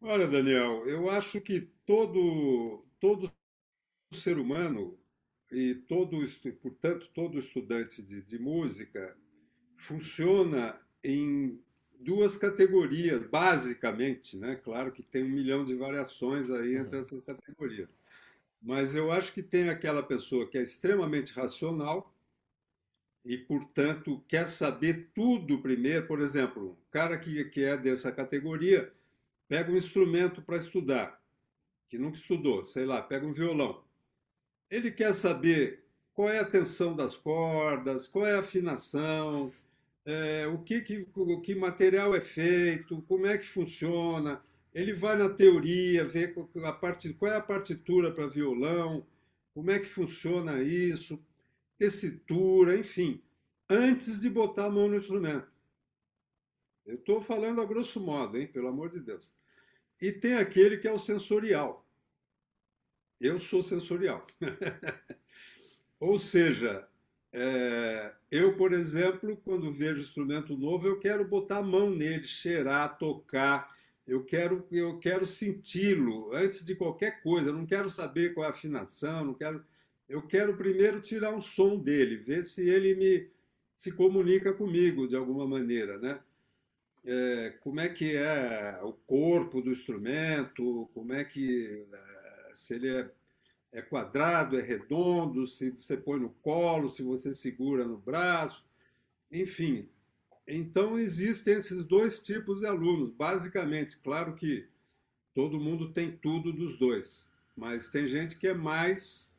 [0.01, 3.33] Olha, Daniel, eu acho que todo, todo
[4.13, 4.99] ser humano
[5.51, 6.19] e todo,
[6.61, 9.17] portanto, todo estudante de, de música
[9.79, 11.59] funciona em
[11.99, 14.55] duas categorias, basicamente, né?
[14.57, 17.03] Claro que tem um milhão de variações aí entre uhum.
[17.03, 17.89] essas categorias.
[18.61, 22.15] Mas eu acho que tem aquela pessoa que é extremamente racional
[23.25, 26.07] e, portanto, quer saber tudo primeiro.
[26.07, 28.93] Por exemplo, um cara que, que é dessa categoria
[29.49, 31.18] pega um instrumento para estudar,
[31.89, 33.83] que nunca estudou, sei lá, pega um violão.
[34.71, 39.53] Ele quer saber qual é a tensão das cordas, qual é a afinação,
[40.05, 44.43] é, o, que, que, o que material é feito, como é que funciona.
[44.75, 47.13] Ele vai na teoria, ver a part...
[47.15, 49.07] qual é a partitura para violão,
[49.55, 51.19] como é que funciona isso,
[51.79, 53.23] tessitura, enfim,
[53.69, 55.49] antes de botar a mão no instrumento.
[56.87, 59.31] Eu estou falando a grosso modo, hein, pelo amor de Deus.
[60.01, 61.87] E tem aquele que é o sensorial.
[63.21, 64.27] Eu sou sensorial.
[65.99, 66.87] Ou seja,
[67.33, 72.97] é, eu, por exemplo, quando vejo instrumento novo, eu quero botar a mão nele, cheirar,
[72.99, 73.77] tocar.
[74.07, 77.51] Eu quero, eu quero senti-lo antes de qualquer coisa.
[77.51, 79.65] Eu não quero saber qual é a afinação, não quero.
[80.09, 83.29] Eu quero primeiro tirar um som dele, ver se ele me
[83.77, 86.19] se comunica comigo de alguma maneira, né?
[87.05, 92.89] É, como é que é o corpo do instrumento, como é que é, se ele
[92.89, 93.11] é,
[93.73, 98.65] é, quadrado, é redondo, se você põe no colo, se você segura no braço,
[99.31, 99.89] enfim.
[100.47, 103.99] Então existem esses dois tipos de alunos, basicamente.
[103.99, 104.67] Claro que
[105.35, 109.39] todo mundo tem tudo dos dois, mas tem gente que é mais,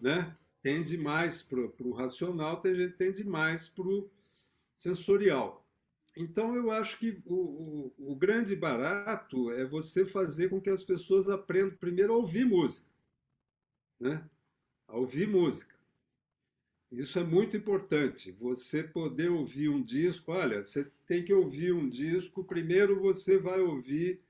[0.00, 0.34] né?
[0.62, 4.10] Tende mais para o racional, tem gente que tende mais para o
[4.74, 5.65] sensorial.
[6.16, 10.82] Então, eu acho que o, o, o, grande barato é você fazer com que as
[10.82, 12.88] pessoas aprendam primeiro a ouvir música.
[14.00, 14.26] Né?
[14.88, 15.74] A ouvir música.
[16.90, 18.32] Isso é muito importante.
[18.32, 20.32] Você poder ouvir um disco.
[20.32, 22.42] Olha, você tem que ouvir um disco.
[22.44, 24.22] Primeiro você vai ouvir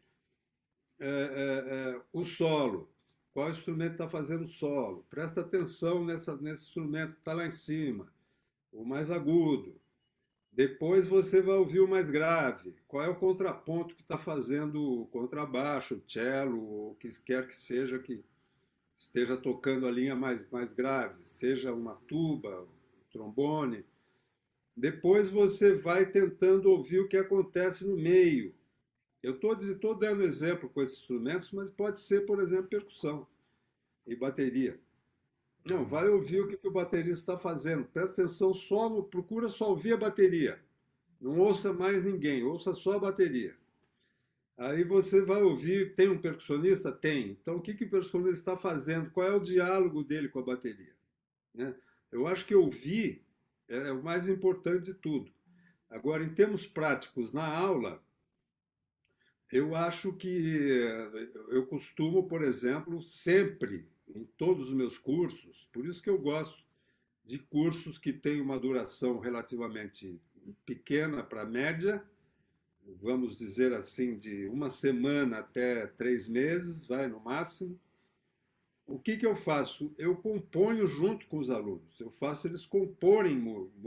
[0.98, 2.90] é, é, é, o solo.
[3.32, 5.06] Qual instrumento está fazendo solo?
[5.08, 8.10] Presta atenção nessa, nesse instrumento que está lá em cima,
[8.72, 9.78] o mais agudo
[10.56, 12.74] depois você vai ouvir o mais grave.
[12.88, 17.54] Qual é o contraponto que está fazendo o contrabaixo, o cello, o que quer que
[17.54, 18.24] seja que
[18.96, 23.84] esteja tocando a linha mais, mais grave, seja uma tuba, um trombone.
[24.74, 28.54] Depois você vai tentando ouvir o que acontece no meio.
[29.22, 33.26] Eu estou dando exemplo com esses instrumentos, mas pode ser, por exemplo, percussão
[34.06, 34.80] e bateria.
[35.68, 37.84] Não, vai ouvir o que, que o baterista está fazendo.
[37.84, 39.02] Presta atenção só no.
[39.02, 40.60] Procura só ouvir a bateria.
[41.20, 43.56] Não ouça mais ninguém, ouça só a bateria.
[44.56, 45.94] Aí você vai ouvir.
[45.94, 46.92] Tem um percussionista?
[46.92, 47.30] Tem.
[47.30, 49.10] Então o que, que o percussionista está fazendo?
[49.10, 50.94] Qual é o diálogo dele com a bateria?
[51.52, 51.74] Né?
[52.12, 53.26] Eu acho que ouvir
[53.68, 55.32] é, é o mais importante de tudo.
[55.90, 58.02] Agora, em termos práticos, na aula,
[59.50, 60.84] eu acho que
[61.48, 66.64] eu costumo, por exemplo, sempre em todos os meus cursos, por isso que eu gosto
[67.24, 70.20] de cursos que têm uma duração relativamente
[70.64, 72.04] pequena para média,
[73.00, 77.78] vamos dizer assim, de uma semana até três meses, vai no máximo.
[78.86, 79.92] O que, que eu faço?
[79.98, 83.36] Eu componho junto com os alunos, eu faço eles comporem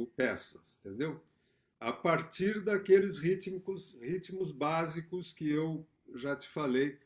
[0.05, 1.23] peças, entendeu?
[1.79, 6.97] A partir daqueles ritmos, ritmos básicos que eu já te falei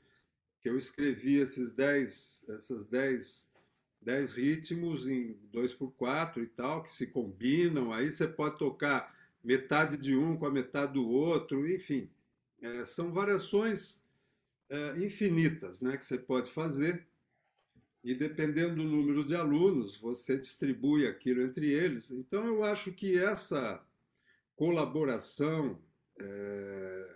[0.64, 3.52] que eu escrevi esses 10, essas 10,
[4.02, 9.14] 10 ritmos em 2 por 4 e tal, que se combinam, aí você pode tocar
[9.44, 12.10] metade de um com a metade do outro, enfim.
[12.62, 14.06] É, são variações
[14.70, 17.06] é, infinitas né, que você pode fazer,
[18.02, 22.10] e dependendo do número de alunos, você distribui aquilo entre eles.
[22.10, 23.86] Então, eu acho que essa
[24.56, 25.78] colaboração
[26.22, 27.13] é,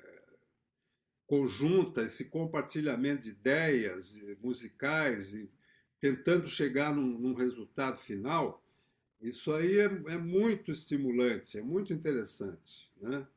[1.28, 5.52] conjunta, esse compartilhamento de ideias musicais e
[6.00, 8.64] tentando chegar num, num resultado final,
[9.20, 13.28] Isso aí é, é muito estimulante, é muito interessante, né?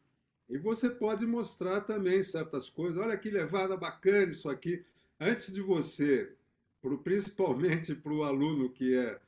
[0.48, 2.98] E você pode mostrar também certas coisas.
[2.98, 4.84] Olha que levada bacana isso aqui.
[5.18, 6.34] Antes de você,
[6.82, 9.20] pro, principalmente para o aluno que é,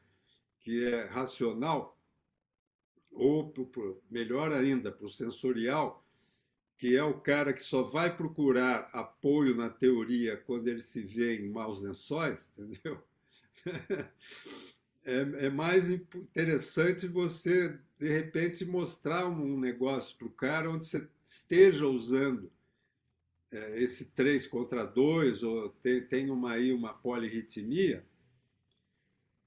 [0.61, 1.97] que é racional,
[3.11, 6.02] ou pro, melhor ainda, para o sensorial,
[6.79, 11.37] que é o cara que só vai procurar apoio na teoria quando ele se vê
[11.37, 13.03] em maus lençóis, entendeu?
[15.05, 21.09] É, é mais interessante você, de repente, mostrar um negócio para o cara onde você
[21.25, 22.49] esteja usando
[23.51, 28.07] é, esse 3 contra 2, ou tem, tem uma, aí uma polirritmia,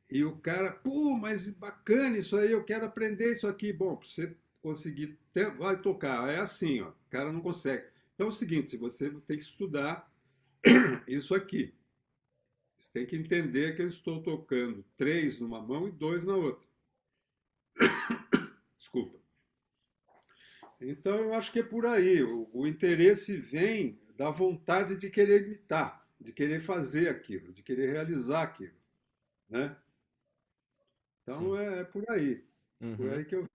[0.10, 3.74] e o cara, pô, mas bacana isso aí, eu quero aprender isso aqui.
[3.74, 4.36] Bom, você
[4.66, 5.16] conseguir,
[5.60, 6.28] vai tocar.
[6.28, 7.88] É assim, ó, o cara não consegue.
[8.16, 10.12] Então é o seguinte, você tem que estudar
[11.08, 11.72] isso aqui.
[12.76, 16.68] Você tem que entender que eu estou tocando três numa mão e dois na outra.
[18.76, 19.20] Desculpa.
[20.82, 22.24] Então eu acho que é por aí.
[22.24, 27.92] O, o interesse vem da vontade de querer imitar, de querer fazer aquilo, de querer
[27.92, 28.78] realizar aquilo,
[29.48, 29.78] né?
[31.22, 32.44] Então é, é, por aí.
[32.82, 32.98] Uhum.
[32.98, 33.48] Por aí que eu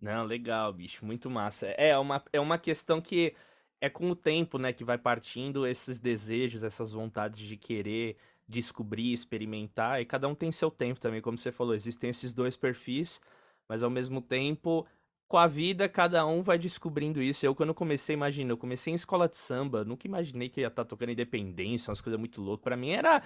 [0.00, 1.66] Não, legal, bicho, muito massa.
[1.68, 3.34] É uma, é uma questão que
[3.80, 8.16] é com o tempo, né, que vai partindo esses desejos, essas vontades de querer
[8.48, 12.56] descobrir, experimentar, e cada um tem seu tempo também, como você falou, existem esses dois
[12.56, 13.20] perfis,
[13.68, 14.86] mas ao mesmo tempo,
[15.28, 17.44] com a vida, cada um vai descobrindo isso.
[17.44, 20.84] Eu, quando comecei, imagina, eu comecei em escola de samba, nunca imaginei que ia estar
[20.84, 22.62] tá tocando independência, umas coisas muito loucas.
[22.62, 23.20] Para mim era.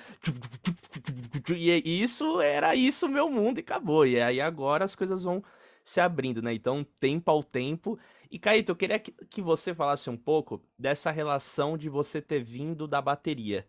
[1.55, 4.07] E isso era isso, meu mundo, e acabou.
[4.07, 5.45] E aí agora as coisas vão
[5.91, 6.55] se abrindo, né?
[6.55, 7.99] Então, tempo ao tempo.
[8.31, 12.87] E Caíto, eu queria que você falasse um pouco dessa relação de você ter vindo
[12.87, 13.67] da bateria.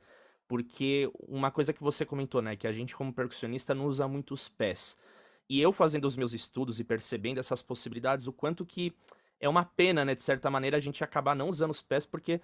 [0.48, 2.56] Porque uma coisa que você comentou, né?
[2.56, 4.96] Que a gente, como percussionista, não usa muito os pés.
[5.50, 8.94] E eu fazendo os meus estudos e percebendo essas possibilidades, o quanto que
[9.40, 10.14] é uma pena, né?
[10.14, 12.40] De certa maneira, a gente acabar não usando os pés, porque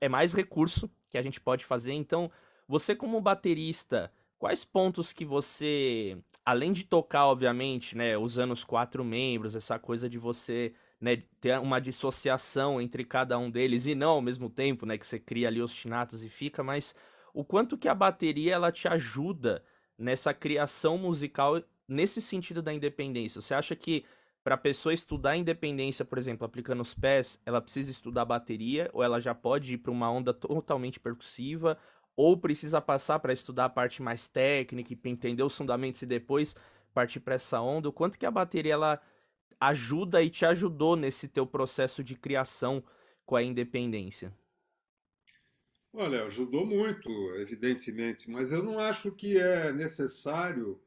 [0.00, 1.92] é mais recurso que a gente pode fazer.
[1.92, 2.32] Então,
[2.66, 8.16] você como baterista, quais pontos que você, além de tocar, obviamente, né?
[8.16, 13.50] Usando os quatro membros, essa coisa de você né, ter uma dissociação entre cada um
[13.50, 16.94] deles e não ao mesmo tempo, né, que você cria ali ostinatos e fica, mas
[17.34, 19.62] o quanto que a bateria ela te ajuda
[19.96, 23.42] nessa criação musical nesse sentido da independência.
[23.42, 24.04] Você acha que
[24.42, 29.02] para a pessoa estudar independência, por exemplo, aplicando os pés, ela precisa estudar bateria ou
[29.02, 31.76] ela já pode ir para uma onda totalmente percussiva
[32.20, 36.54] ou precisa passar para estudar a parte mais técnica e entender os fundamentos e depois
[36.92, 37.88] partir para essa onda?
[37.88, 39.00] O quanto que a bateria ela
[39.58, 42.84] ajuda e te ajudou nesse teu processo de criação
[43.24, 44.34] com a independência?
[45.94, 50.78] Olha, ajudou muito, evidentemente, mas eu não acho que é necessário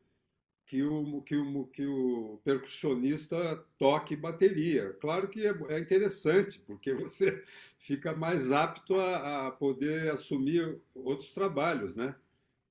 [0.73, 4.91] que o, que o, que o percussionista toque bateria.
[4.93, 7.43] Claro que é, é interessante, porque você
[7.77, 12.15] fica mais apto a, a, poder assumir outros trabalhos, né?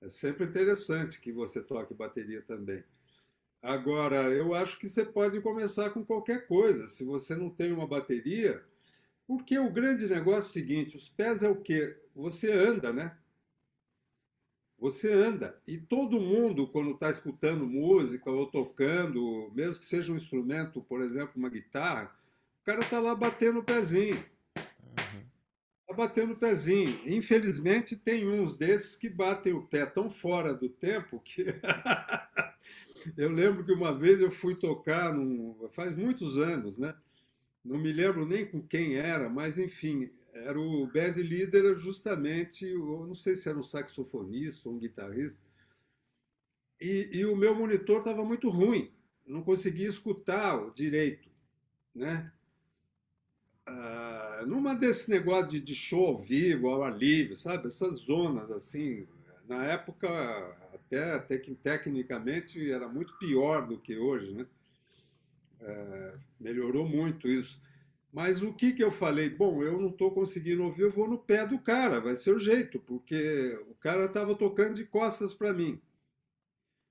[0.00, 2.82] É sempre interessante que você toque bateria também.
[3.62, 6.88] Agora, eu acho que você pode começar com qualquer coisa.
[6.88, 8.64] Se você não tem uma bateria,
[9.28, 11.96] porque o grande negócio é o seguinte: os pés é o quê?
[12.16, 13.16] Você anda, né?
[14.82, 15.56] Você anda.
[15.64, 21.00] E todo mundo, quando está escutando música ou tocando, mesmo que seja um instrumento, por
[21.02, 22.12] exemplo, uma guitarra,
[22.60, 24.16] o cara está lá batendo o pezinho.
[24.56, 25.22] Uhum.
[25.86, 27.00] Tá batendo o pezinho.
[27.06, 31.46] Infelizmente, tem uns desses que batem o pé tão fora do tempo que.
[33.16, 36.94] Eu lembro que uma vez eu fui tocar, num, faz muitos anos, né?
[37.64, 43.06] Não me lembro nem com quem era, mas enfim, era o band leader justamente, eu
[43.06, 45.40] não sei se era um saxofonista ou um guitarrista,
[46.80, 48.90] e, e o meu monitor estava muito ruim,
[49.26, 51.28] não conseguia escutar direito,
[51.94, 52.32] né?
[53.64, 57.68] Ah, numa desse negócio de, de show ao vivo, ao ar livre, sabe?
[57.68, 59.06] Essas zonas assim,
[59.48, 60.08] na época
[60.74, 64.46] até, até que tecnicamente era muito pior do que hoje, né?
[65.60, 67.60] É, melhorou muito isso.
[68.12, 69.30] Mas o que, que eu falei?
[69.30, 72.38] Bom, eu não estou conseguindo ouvir, eu vou no pé do cara, vai ser o
[72.38, 75.80] jeito, porque o cara estava tocando de costas para mim.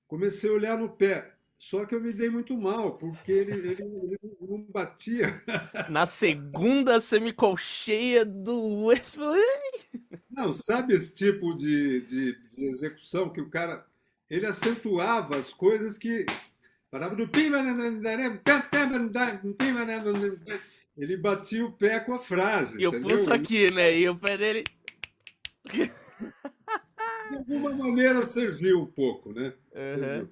[0.08, 3.84] Comecei a olhar no pé, só que eu me dei muito mal, porque ele, ele,
[3.84, 5.44] ele não batia.
[5.92, 8.88] Na segunda semicolcheia do
[10.28, 13.86] Não, sabe esse tipo de, de, de execução que o cara
[14.28, 16.26] ele acentuava as coisas que
[16.90, 17.28] parava do
[20.98, 22.82] ele batia o pé com a frase.
[22.82, 23.98] E o pulso aqui, né?
[23.98, 24.64] E o pé dele.
[25.72, 25.92] De
[27.38, 29.54] alguma maneira serviu um pouco, né?
[29.74, 30.28] Uhum.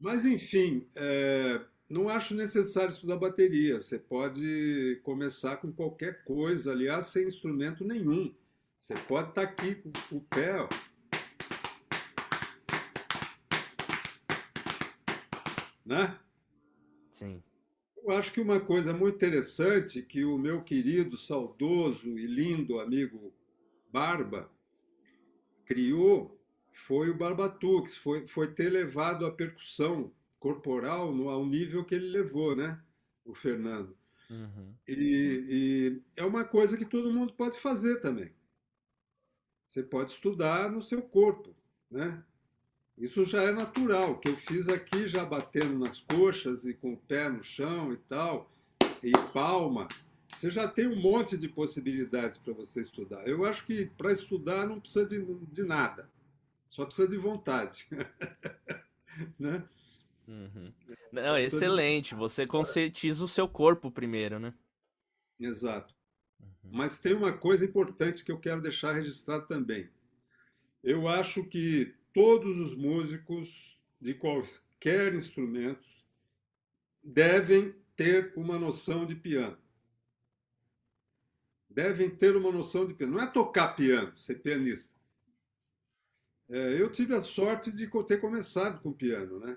[0.00, 3.80] Mas, enfim, é, não acho necessário estudar bateria.
[3.80, 8.34] Você pode começar com qualquer coisa, aliás, sem instrumento nenhum.
[8.78, 10.68] Você pode estar tá aqui com o pé, ó.
[15.84, 16.18] Né?
[17.10, 17.42] Sim.
[18.08, 23.34] Eu acho que uma coisa muito interessante que o meu querido, saudoso e lindo amigo
[23.92, 24.50] Barba
[25.66, 26.40] criou
[26.72, 32.08] foi o Barbatux, foi, foi ter levado a percussão corporal no, ao nível que ele
[32.08, 32.82] levou, né?
[33.26, 33.94] O Fernando.
[34.30, 34.74] Uhum.
[34.88, 38.32] E, e, é uma coisa que todo mundo pode fazer também.
[39.66, 41.54] Você pode estudar no seu corpo,
[41.90, 42.24] né?
[43.00, 44.12] Isso já é natural.
[44.12, 47.92] O que eu fiz aqui, já batendo nas coxas e com o pé no chão
[47.92, 48.50] e tal,
[49.02, 49.86] e palma,
[50.34, 53.26] você já tem um monte de possibilidades para você estudar.
[53.26, 56.10] Eu acho que para estudar não precisa de, de nada,
[56.68, 57.86] só precisa de vontade.
[59.38, 59.64] né?
[60.26, 60.72] Uhum.
[61.12, 62.14] Não, excelente.
[62.14, 64.52] Você conscientiza o seu corpo primeiro, né?
[65.40, 65.94] Exato.
[66.40, 66.70] Uhum.
[66.72, 69.88] Mas tem uma coisa importante que eu quero deixar registrado também.
[70.82, 75.86] Eu acho que todos os músicos de qualquer instrumento
[77.00, 79.56] devem ter uma noção de piano.
[81.70, 83.12] Devem ter uma noção de piano.
[83.12, 84.98] Não é tocar piano, ser pianista.
[86.48, 89.56] É, eu tive a sorte de ter começado com piano, né?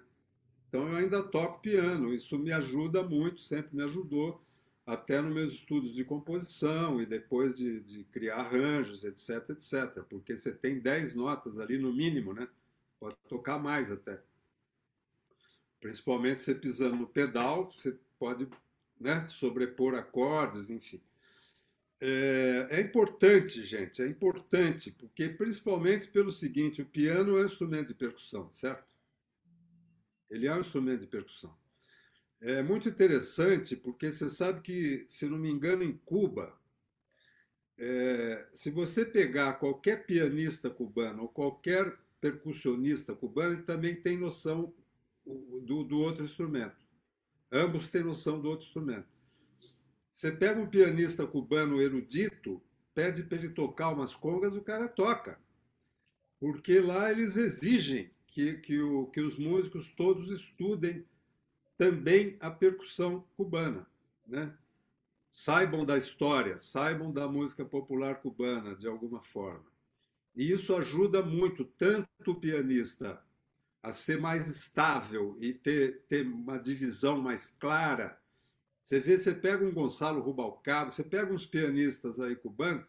[0.69, 4.39] Então eu ainda toco piano, isso me ajuda muito, sempre me ajudou,
[4.85, 10.03] até nos meus estudos de composição e depois de, de criar arranjos, etc, etc.
[10.09, 12.47] Porque você tem 10 notas ali no mínimo, né?
[12.99, 14.21] Pode tocar mais até.
[15.79, 18.47] Principalmente você pisando no pedal, você pode
[18.99, 21.01] né, sobrepor acordes, enfim.
[21.99, 27.89] É, é, importante, gente, é importante, porque principalmente pelo seguinte: o piano é um instrumento
[27.89, 28.95] de percussão, certo?
[30.29, 31.55] Ele é um instrumento de percussão.
[32.41, 36.59] É muito interessante porque você sabe que, se não me engano, em Cuba,
[37.77, 44.73] é, se você pegar qualquer pianista cubano ou qualquer percussionista cubano, ele também tem noção
[45.23, 46.83] do, do outro instrumento.
[47.51, 49.07] Ambos têm noção do outro instrumento.
[50.11, 52.59] Você pega um pianista cubano erudito,
[52.93, 55.39] pede para ele tocar umas congas, o cara toca.
[56.39, 61.05] Porque lá eles exigem que, que, o, que os músicos todos estudem
[61.81, 63.87] também a percussão cubana,
[64.27, 64.55] né?
[65.31, 69.65] Saibam da história, saibam da música popular cubana de alguma forma.
[70.35, 73.19] E isso ajuda muito tanto o pianista
[73.81, 78.21] a ser mais estável e ter, ter uma divisão mais clara.
[78.83, 82.85] Você vê, você pega um Gonçalo Rubalcaba, você pega uns pianistas aí cubanos,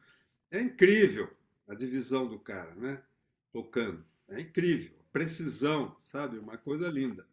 [0.51, 1.31] é incrível
[1.67, 3.03] a divisão do cara, né?
[3.51, 4.05] Tocando.
[4.29, 6.39] É incrível precisão, sabe?
[6.39, 7.27] Uma coisa linda.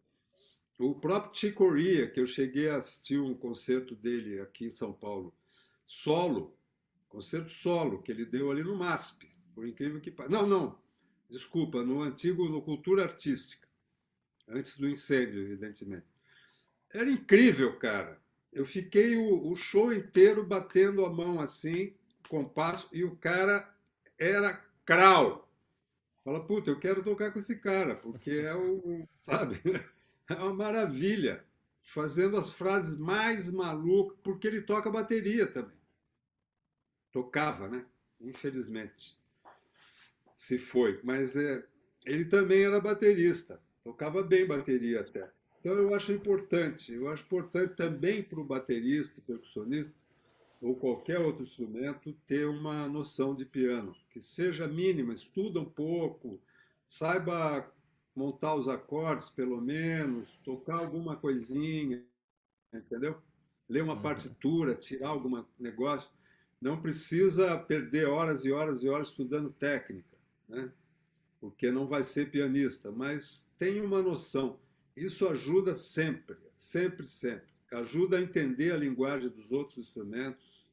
[0.80, 4.94] O próprio Chico Corea, que eu cheguei a assistir um concerto dele aqui em São
[4.94, 5.36] Paulo,
[5.86, 6.58] solo,
[7.10, 10.34] concerto solo, que ele deu ali no MASP, por incrível que pareça.
[10.34, 10.80] Não, não,
[11.30, 13.68] desculpa, no antigo, no Cultura Artística,
[14.48, 16.08] antes do incêndio, evidentemente.
[16.90, 18.18] Era incrível, cara.
[18.50, 21.94] Eu fiquei o, o show inteiro batendo a mão assim,
[22.30, 23.70] compasso, e o cara
[24.18, 24.54] era
[24.86, 25.52] crau.
[26.24, 29.62] Fala, puta, eu quero tocar com esse cara, porque é o, sabe,
[30.30, 31.44] é uma maravilha.
[31.82, 35.78] Fazendo as frases mais malucas, porque ele toca bateria também.
[37.12, 37.84] Tocava, né?
[38.22, 39.18] Infelizmente.
[40.38, 41.00] Se foi.
[41.04, 41.66] Mas é,
[42.06, 43.60] ele também era baterista.
[43.84, 45.32] Tocava bem bateria até.
[45.60, 46.94] Então eu acho importante.
[46.94, 49.98] Eu acho importante também para o baterista, percussionista,
[50.62, 56.42] ou qualquer outro instrumento, ter uma noção de piano, que seja mínima, estuda um pouco,
[56.86, 57.72] saiba
[58.20, 62.04] montar os acordes, pelo menos, tocar alguma coisinha,
[62.74, 63.18] entendeu?
[63.70, 64.02] Ler uma uhum.
[64.02, 66.10] partitura, tirar algum negócio.
[66.60, 70.18] Não precisa perder horas e horas e horas estudando técnica,
[70.50, 70.70] né?
[71.40, 74.60] porque não vai ser pianista, mas tem uma noção.
[74.98, 77.48] Isso ajuda sempre, sempre, sempre.
[77.72, 80.68] Ajuda a entender a linguagem dos outros instrumentos,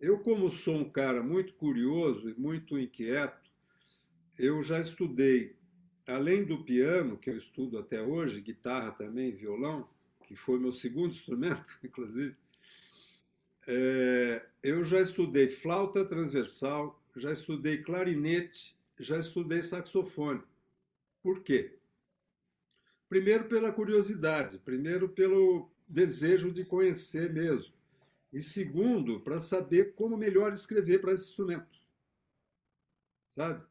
[0.00, 3.50] eu, como sou um cara muito curioso e muito inquieto,
[4.38, 5.56] eu já estudei,
[6.06, 9.88] além do piano, que eu estudo até hoje, guitarra também, violão,
[10.26, 12.36] que foi meu segundo instrumento, inclusive,
[13.66, 20.42] é, eu já estudei flauta transversal, já estudei clarinete, já estudei saxofone.
[21.22, 21.78] Por quê?
[23.08, 27.72] Primeiro pela curiosidade, primeiro pelo desejo de conhecer mesmo.
[28.32, 31.78] E segundo, para saber como melhor escrever para esse instrumento.
[33.30, 33.64] Sabe?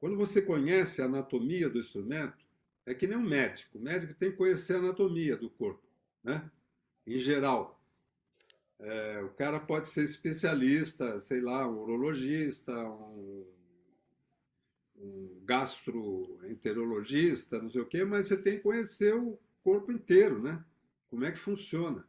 [0.00, 2.38] Quando você conhece a anatomia do instrumento,
[2.86, 3.78] é que nem um médico.
[3.78, 5.82] O médico tem que conhecer a anatomia do corpo,
[6.22, 6.48] né?
[7.06, 7.82] Em geral.
[8.78, 13.44] É, o cara pode ser especialista, sei lá, um urologista, um,
[14.96, 20.64] um gastroenterologista, não sei o quê, mas você tem que conhecer o corpo inteiro, né?
[21.10, 22.06] Como é que funciona.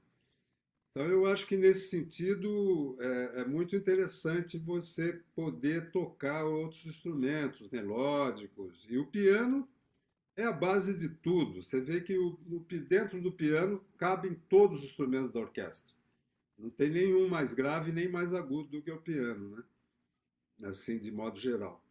[0.92, 7.70] Então, eu acho que nesse sentido é, é, muito interessante você poder tocar outros instrumentos
[7.70, 8.86] melódicos.
[8.90, 9.68] E o piano
[10.36, 11.62] é a base de tudo.
[11.62, 15.96] Você vê que o, no, dentro do piano cabem todos os instrumentos da orquestra.
[16.58, 19.64] Não tem nenhum mais grave nem mais agudo do que o piano, né?
[20.68, 21.82] Assim, de modo geral.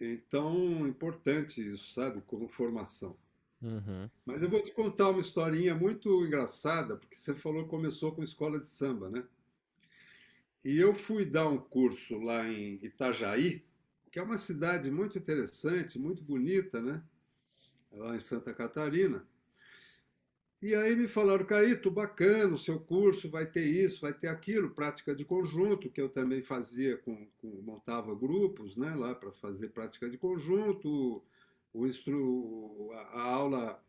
[0.00, 3.16] Então, importante isso, sabe, como formação.
[3.62, 4.08] Uhum.
[4.24, 8.22] Mas eu vou te contar uma historinha muito engraçada, porque você falou que começou com
[8.22, 9.24] escola de samba, né?
[10.64, 13.64] E eu fui dar um curso lá em Itajaí,
[14.10, 17.02] que é uma cidade muito interessante, muito bonita, né?
[17.92, 19.26] Lá em Santa Catarina.
[20.62, 24.70] E aí me falaram, Caíto, bacana, o seu curso vai ter isso, vai ter aquilo,
[24.70, 29.68] prática de conjunto, que eu também fazia, com, com montava grupos né, lá para fazer
[29.70, 31.24] prática de conjunto,
[31.72, 33.84] o instru, a, aula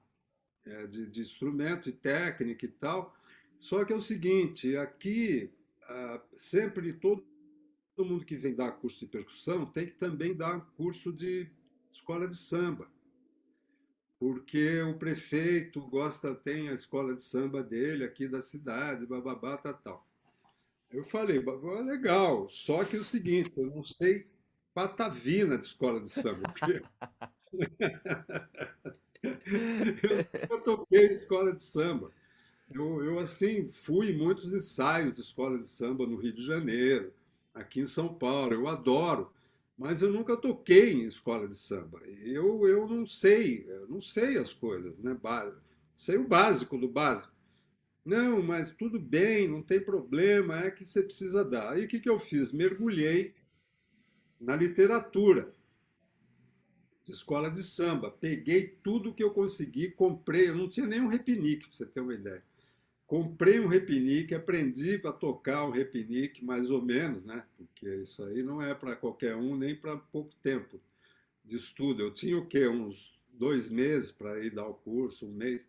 [0.66, 3.16] é, de, de instrumento e técnica e tal.
[3.60, 5.54] Só que é o seguinte, aqui
[6.36, 7.26] sempre todo,
[7.96, 11.50] todo mundo que vem dar curso de percussão tem que também dar curso de
[11.92, 12.90] escola de samba
[14.22, 19.74] porque o prefeito gosta, tem a escola de samba dele aqui da cidade, bababá, tal,
[19.74, 20.08] tal.
[20.92, 21.44] Eu falei,
[21.84, 24.28] legal, só que é o seguinte, eu não sei
[24.76, 26.54] patavina de escola de samba.
[26.54, 26.84] Porque...
[30.04, 32.12] eu, eu toquei escola de samba.
[32.74, 37.14] Eu, eu, assim, fui em muitos ensaios de escola de samba no Rio de Janeiro,
[37.54, 39.32] aqui em São Paulo, eu adoro
[39.78, 42.00] mas eu nunca toquei em escola de samba.
[42.24, 45.18] Eu, eu não sei, eu não sei as coisas, né?
[45.96, 47.34] Sei o básico do básico.
[48.06, 51.72] Não, mas tudo bem, não tem problema, é que você precisa dar.
[51.74, 52.52] Aí o que, que eu fiz?
[52.52, 53.36] Mergulhei
[54.40, 55.54] na literatura
[57.04, 58.12] de escola de samba.
[58.12, 62.14] Peguei tudo que eu consegui, comprei, eu não tinha nenhum repinique, para você ter uma
[62.14, 62.44] ideia.
[63.08, 67.44] Comprei um repinique, aprendi a tocar o repinique, mais ou menos, né?
[67.58, 70.80] Porque isso aí não é para qualquer um, nem para pouco tempo
[71.44, 72.02] de estudo.
[72.02, 72.68] Eu tinha o quê?
[72.68, 75.68] Uns dois meses para ir dar o curso, um mês.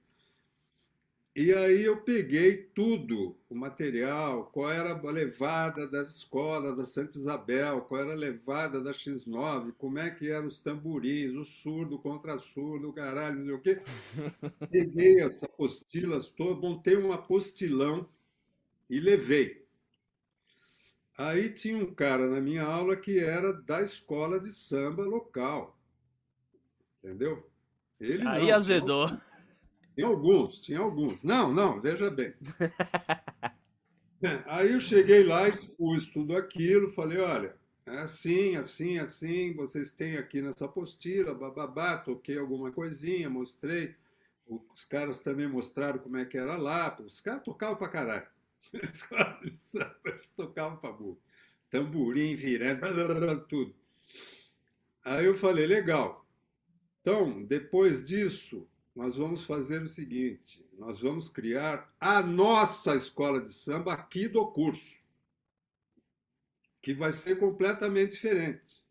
[1.35, 7.17] E aí eu peguei tudo, o material, qual era a levada das escolas da Santa
[7.17, 11.99] Isabel, qual era a levada da X9, como é que eram os tamborins, o surdo
[11.99, 13.83] contra surdo, o caralho, não sei o quê.
[14.71, 18.07] Peguei as apostilas todas, montei um apostilão
[18.91, 19.65] e levei.
[21.17, 25.79] Aí tinha um cara na minha aula que era da escola de samba local.
[27.03, 27.51] Entendeu?
[27.99, 29.09] Ele aí não, azedou.
[29.09, 29.32] Não,
[29.95, 31.23] tinha alguns, tinha alguns.
[31.23, 32.35] Não, não, veja bem.
[34.47, 40.17] Aí eu cheguei lá, expus tudo aquilo, falei, olha, é assim, assim, assim, vocês têm
[40.17, 43.97] aqui nessa apostila, bababá, toquei alguma coisinha, mostrei.
[44.47, 46.97] Os caras também mostraram como é que era lá.
[47.01, 48.27] Os caras tocavam pra caralho.
[48.73, 51.21] Os caras tocavam pra burro.
[51.71, 53.75] Tamborim, virando, tudo.
[55.05, 56.27] Aí eu falei, legal.
[57.01, 63.53] Então, depois disso, nós vamos fazer o seguinte: nós vamos criar a nossa escola de
[63.53, 65.01] samba aqui do curso,
[66.81, 68.83] que vai ser completamente diferente.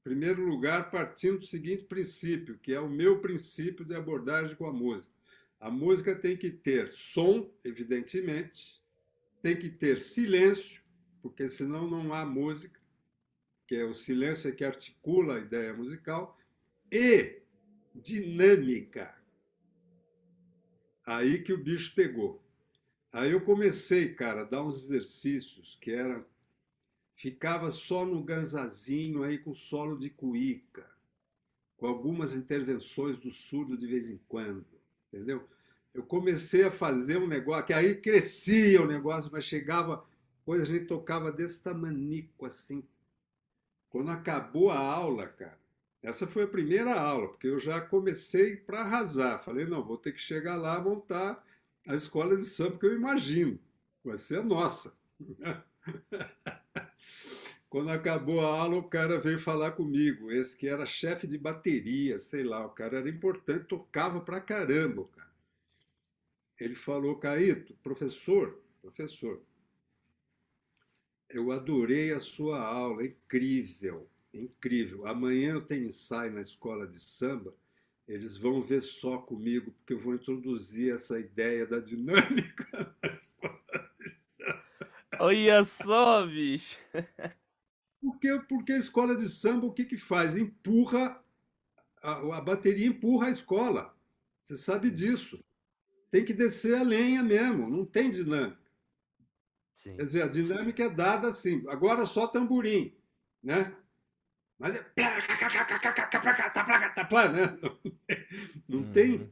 [0.00, 4.66] Em primeiro lugar, partindo do seguinte princípio, que é o meu princípio de abordagem com
[4.66, 5.14] a música.
[5.60, 8.80] A música tem que ter som, evidentemente,
[9.42, 10.82] tem que ter silêncio,
[11.20, 12.80] porque senão não há música,
[13.68, 16.38] que é o silêncio é que articula a ideia musical,
[16.90, 17.39] e
[17.94, 19.14] dinâmica.
[21.04, 22.42] Aí que o bicho pegou.
[23.12, 26.24] Aí eu comecei, cara, a dar uns exercícios que era
[27.20, 30.90] ficava só no ganzazinho aí com solo de cuíca,
[31.76, 34.64] com algumas intervenções do surdo de vez em quando,
[35.08, 35.46] entendeu?
[35.92, 40.02] Eu comecei a fazer um negócio que aí crescia o negócio, mas chegava,
[40.46, 42.82] pois a gente tocava desse tamanico assim.
[43.90, 45.59] Quando acabou a aula, cara,
[46.02, 49.44] essa foi a primeira aula, porque eu já comecei para arrasar.
[49.44, 51.44] Falei, não, vou ter que chegar lá montar
[51.86, 53.58] a escola de samba que eu imagino.
[54.02, 54.98] Vai ser a nossa.
[57.68, 62.18] Quando acabou a aula, o cara veio falar comigo, esse que era chefe de bateria,
[62.18, 65.30] sei lá, o cara era importante, tocava pra caramba, cara.
[66.58, 69.40] Ele falou, Caíto, professor, professor,
[71.28, 75.06] eu adorei a sua aula, incrível incrível.
[75.06, 77.54] Amanhã eu tenho ensaio na escola de samba.
[78.06, 82.66] eles vão ver só comigo, porque eu vou introduzir essa ideia da dinâmica
[83.02, 83.64] na escola
[83.98, 84.64] de samba.
[85.18, 86.78] Olha só, bicho!
[88.00, 90.36] Porque, porque a escola de samba o que, que faz?
[90.36, 91.22] Empurra,
[92.02, 93.94] a, a bateria empurra a escola.
[94.42, 95.38] Você sabe disso.
[96.10, 98.58] Tem que descer a lenha mesmo, não tem dinâmica.
[99.74, 99.96] Sim.
[99.96, 101.62] Quer dizer, a dinâmica é dada assim.
[101.68, 102.94] Agora só tamborim,
[103.42, 103.74] né?
[104.60, 104.86] Mas é.
[107.32, 107.58] Né?
[108.68, 109.12] Não tem.
[109.12, 109.30] Uhum.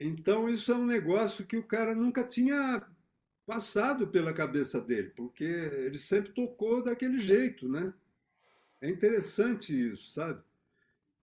[0.00, 2.84] Então, isso é um negócio que o cara nunca tinha
[3.46, 7.94] passado pela cabeça dele, porque ele sempre tocou daquele jeito, né?
[8.80, 10.42] É interessante isso, sabe?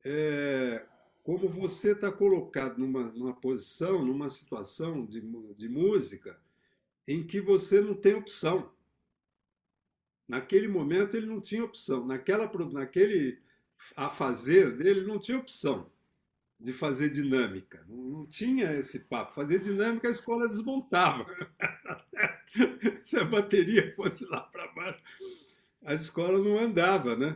[0.06, 0.86] É,
[1.22, 5.20] como você está colocado numa, numa posição, numa situação de,
[5.58, 6.40] de música
[7.06, 8.72] em que você não tem opção.
[10.30, 12.06] Naquele momento ele não tinha opção.
[12.06, 13.40] Naquela, naquele
[13.96, 15.92] a fazer dele não tinha opção
[16.60, 17.84] de fazer dinâmica.
[17.90, 19.34] Não, não tinha esse papo.
[19.34, 21.26] Fazer dinâmica a escola desmontava.
[23.04, 25.02] Se a bateria fosse lá para baixo,
[25.84, 27.36] a escola não andava, né?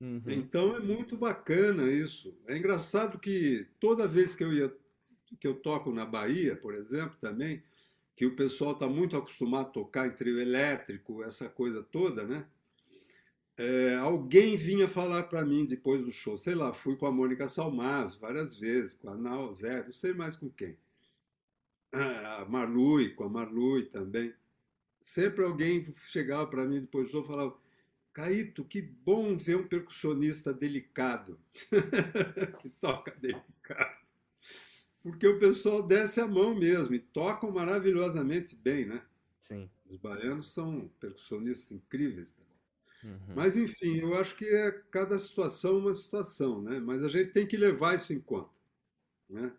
[0.00, 0.22] Uhum.
[0.28, 2.32] Então é muito bacana isso.
[2.46, 4.72] É engraçado que toda vez que eu ia
[5.40, 7.62] que eu toco na Bahia, por exemplo, também,
[8.18, 12.44] que o pessoal está muito acostumado a tocar em trio elétrico, essa coisa toda, né?
[13.56, 17.46] É, alguém vinha falar para mim depois do show, sei lá, fui com a Mônica
[17.46, 20.76] Salmaz várias vezes, com a Nau Zé, não sei mais com quem.
[21.92, 24.34] Ah, a Marlui, com a Marlui também.
[25.00, 27.56] Sempre alguém chegava para mim depois do show e falava:
[28.12, 31.38] Caíto, que bom ver um percussionista delicado,
[32.60, 33.97] que toca delicado
[35.08, 39.02] porque o pessoal desce a mão mesmo e tocam maravilhosamente bem, né?
[39.40, 39.70] Sim.
[39.88, 42.36] Os baianos são percussionistas incríveis.
[43.02, 43.34] Uhum.
[43.34, 46.78] Mas, enfim, eu acho que é cada situação uma situação, né?
[46.78, 48.50] Mas a gente tem que levar isso em conta,
[49.30, 49.50] né?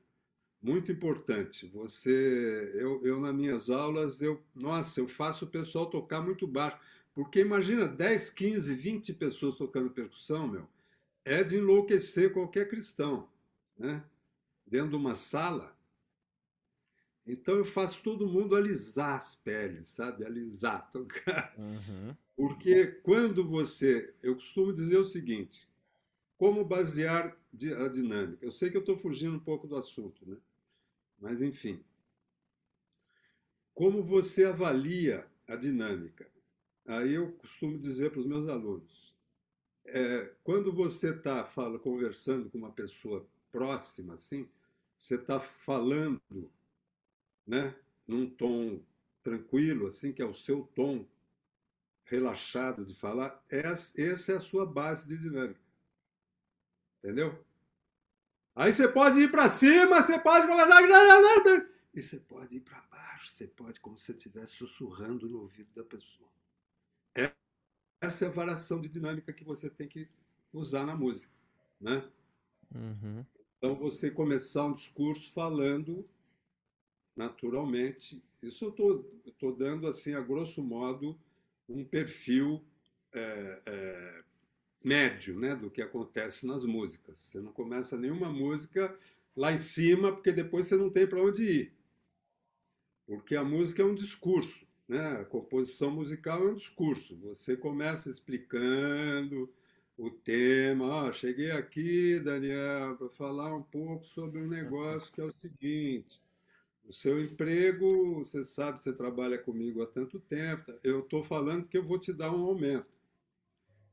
[0.61, 1.65] Muito importante.
[1.67, 6.77] Você, eu, eu nas minhas aulas, eu, nossa, eu faço o pessoal tocar muito baixo,
[7.15, 10.67] porque imagina 10, 15, 20 pessoas tocando percussão, meu,
[11.25, 13.27] é de enlouquecer qualquer cristão,
[13.75, 14.03] né?
[14.69, 15.75] Dentro de uma sala.
[17.25, 20.25] Então eu faço todo mundo alisar as peles, sabe?
[20.25, 21.53] Alisar, tocar.
[21.57, 22.15] Uhum.
[22.35, 24.13] Porque quando você.
[24.21, 25.67] Eu costumo dizer o seguinte:
[26.37, 28.45] como basear a dinâmica?
[28.45, 30.37] Eu sei que eu estou fugindo um pouco do assunto, né?
[31.19, 31.83] Mas enfim.
[33.73, 36.27] Como você avalia a dinâmica?
[36.85, 39.13] Aí eu costumo dizer para os meus alunos:
[39.85, 41.43] é, quando você está
[41.83, 44.47] conversando com uma pessoa próxima, assim,
[44.99, 46.51] você está falando,
[47.47, 47.75] né,
[48.05, 48.83] num tom
[49.23, 51.07] tranquilo, assim, que é o seu tom
[52.05, 55.61] relaxado de falar, essa é a sua base de dinâmica.
[56.97, 57.45] Entendeu?
[58.55, 60.47] Aí você pode ir para cima, você pode
[61.93, 65.83] e você pode ir para baixo, você pode como se estivesse sussurrando no ouvido da
[65.83, 66.29] pessoa.
[68.01, 70.09] Essa é a variação de dinâmica que você tem que
[70.53, 71.33] usar na música,
[71.79, 72.09] né?
[72.73, 73.25] Uhum.
[73.59, 76.07] Então, você começar um discurso falando
[77.13, 78.23] naturalmente.
[78.41, 81.19] Isso eu estou dando, assim, a grosso modo,
[81.67, 82.63] um perfil
[83.11, 84.23] é, é,
[84.81, 87.17] médio né, do que acontece nas músicas.
[87.17, 88.97] Você não começa nenhuma música
[89.35, 91.73] lá em cima, porque depois você não tem para onde ir.
[93.05, 94.65] Porque a música é um discurso.
[94.87, 95.05] Né?
[95.17, 97.17] A composição musical é um discurso.
[97.17, 99.53] Você começa explicando
[99.99, 101.11] o tema.
[101.11, 106.21] Cheguei aqui, Daniel, para falar um pouco sobre um negócio que é o seguinte.
[106.85, 110.73] O seu emprego, você sabe, você trabalha comigo há tanto tempo.
[110.83, 112.87] Eu estou falando que eu vou te dar um aumento.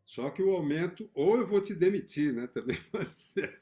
[0.04, 2.46] Só que o aumento, ou eu vou te demitir, né?
[2.54, 3.60] Também pode ser.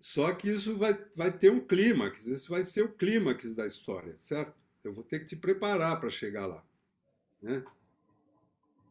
[0.00, 4.18] Só que isso vai, vai ter um clímax, isso vai ser o clímax da história,
[4.18, 4.52] certo?
[4.84, 6.66] Eu vou ter que te preparar para chegar lá.
[7.40, 7.64] Né?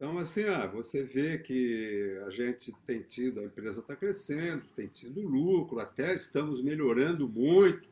[0.02, 4.88] Então, assim, ah, você vê que a gente tem tido, a empresa está crescendo, tem
[4.88, 7.88] tido lucro, até estamos melhorando muito.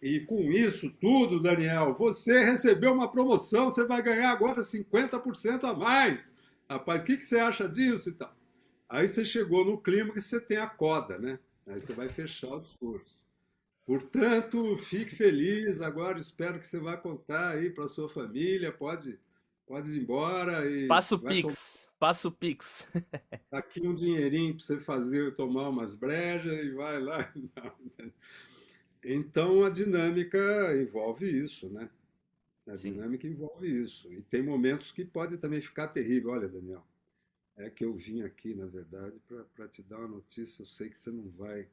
[0.00, 5.74] E com isso tudo, Daniel, você recebeu uma promoção, você vai ganhar agora 50% a
[5.74, 6.32] mais.
[6.68, 8.32] Rapaz, o que, que você acha disso e tal?
[8.88, 11.36] Aí você chegou no clima que você tem a coda, né?
[11.66, 13.18] Aí você vai fechar o discurso.
[13.84, 15.82] Portanto, fique feliz.
[15.82, 18.70] Agora espero que você vá contar aí para sua família.
[18.70, 19.18] Pode
[19.70, 20.88] Pode ir embora e.
[20.88, 21.86] Passa o Pix.
[21.86, 21.92] Tom...
[22.00, 22.88] Passa o Pix.
[23.48, 27.32] Tá aqui um dinheirinho para você fazer, tomar umas brejas e vai lá.
[29.02, 30.38] Então a dinâmica
[30.76, 31.88] envolve isso, né?
[32.66, 32.92] A Sim.
[32.92, 34.12] dinâmica envolve isso.
[34.12, 36.32] E tem momentos que pode também ficar terrível.
[36.32, 36.84] Olha, Daniel,
[37.56, 39.18] é que eu vim aqui, na verdade,
[39.54, 40.62] para te dar uma notícia.
[40.62, 41.66] Eu sei que você não vai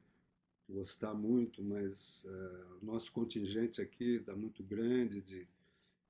[0.66, 5.46] gostar muito, mas uh, o nosso contingente aqui está muito grande de,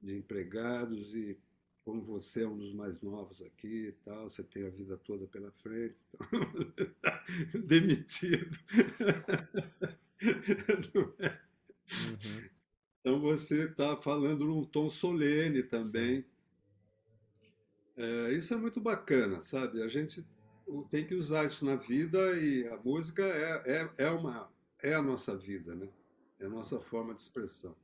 [0.00, 1.36] de empregados e
[1.88, 5.26] como você é um dos mais novos aqui e tal, você tem a vida toda
[5.26, 8.58] pela frente, então, demitido.
[10.20, 11.38] É?
[12.10, 12.48] Uhum.
[13.00, 16.26] Então você está falando num tom solene também.
[17.96, 19.80] É, isso é muito bacana, sabe?
[19.80, 20.26] A gente
[20.90, 25.00] tem que usar isso na vida e a música é, é, é, uma, é a
[25.00, 25.88] nossa vida, né?
[26.40, 27.76] É a nossa forma de expressão.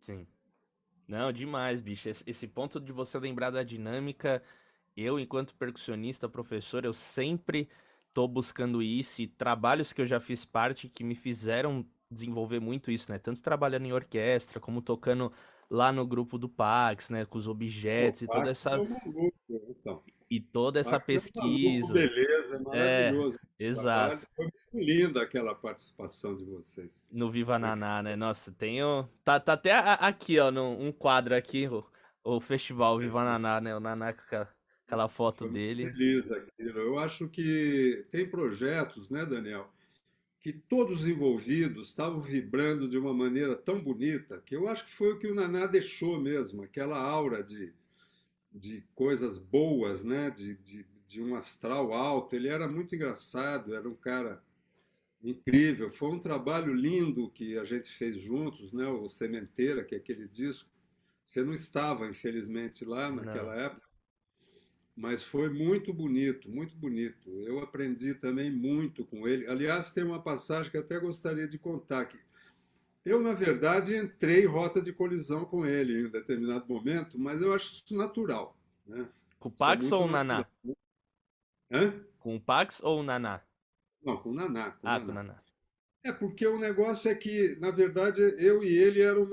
[0.00, 0.24] Sim.
[1.06, 2.08] Não, demais, bicho.
[2.26, 4.42] Esse ponto de você lembrar da dinâmica,
[4.96, 7.68] eu, enquanto percussionista, professor, eu sempre
[8.14, 12.90] tô buscando isso e trabalhos que eu já fiz parte que me fizeram desenvolver muito
[12.90, 13.18] isso, né?
[13.18, 15.32] Tanto trabalhando em orquestra, como tocando
[15.70, 17.24] lá no grupo do Pax, né?
[17.24, 18.70] Com os objetos e toda essa.
[18.70, 19.30] É
[19.70, 20.02] então.
[20.30, 21.90] E toda essa Pax pesquisa.
[21.90, 23.38] É beleza, é maravilhoso.
[23.58, 24.26] É, exato.
[24.34, 27.06] Foi muito linda aquela participação de vocês.
[27.10, 28.16] No Viva Naná, né?
[28.16, 29.08] Nossa, tenho.
[29.24, 31.84] Tá, tá até aqui, ó, num, um quadro aqui, o,
[32.24, 33.76] o festival Viva Naná, né?
[33.76, 34.46] O Naná com
[34.86, 35.90] aquela foto dele.
[35.90, 36.78] Feliz aquilo.
[36.80, 39.68] Eu acho que tem projetos, né, Daniel?
[40.44, 44.92] Que todos os envolvidos estavam vibrando de uma maneira tão bonita que eu acho que
[44.92, 47.72] foi o que o Naná deixou mesmo, aquela aura de,
[48.52, 50.30] de coisas boas, né?
[50.30, 52.36] de, de, de um astral alto.
[52.36, 54.44] Ele era muito engraçado, era um cara
[55.22, 55.90] incrível.
[55.90, 58.86] Foi um trabalho lindo que a gente fez juntos, né?
[58.86, 60.68] o Sementeira, que é aquele disco.
[61.24, 63.62] Você não estava, infelizmente, lá naquela não.
[63.62, 63.88] época,
[64.96, 67.30] mas foi muito bonito, muito bonito.
[67.42, 69.46] Eu aprendi também muito com ele.
[69.48, 72.18] Aliás, tem uma passagem que até gostaria de contar aqui.
[73.04, 77.42] Eu, na verdade, entrei em rota de colisão com ele em um determinado momento, mas
[77.42, 78.56] eu acho isso natural.
[78.86, 79.06] Né?
[79.38, 80.46] Com o Pax ou o Naná?
[81.70, 81.92] Hã?
[82.18, 83.42] Com o Pax ou o Naná?
[84.02, 84.70] Não, com o Naná.
[84.70, 85.04] Com ah, Naná.
[85.04, 85.42] com o Naná.
[86.04, 89.28] É, porque o negócio é que, na verdade, eu e ele eram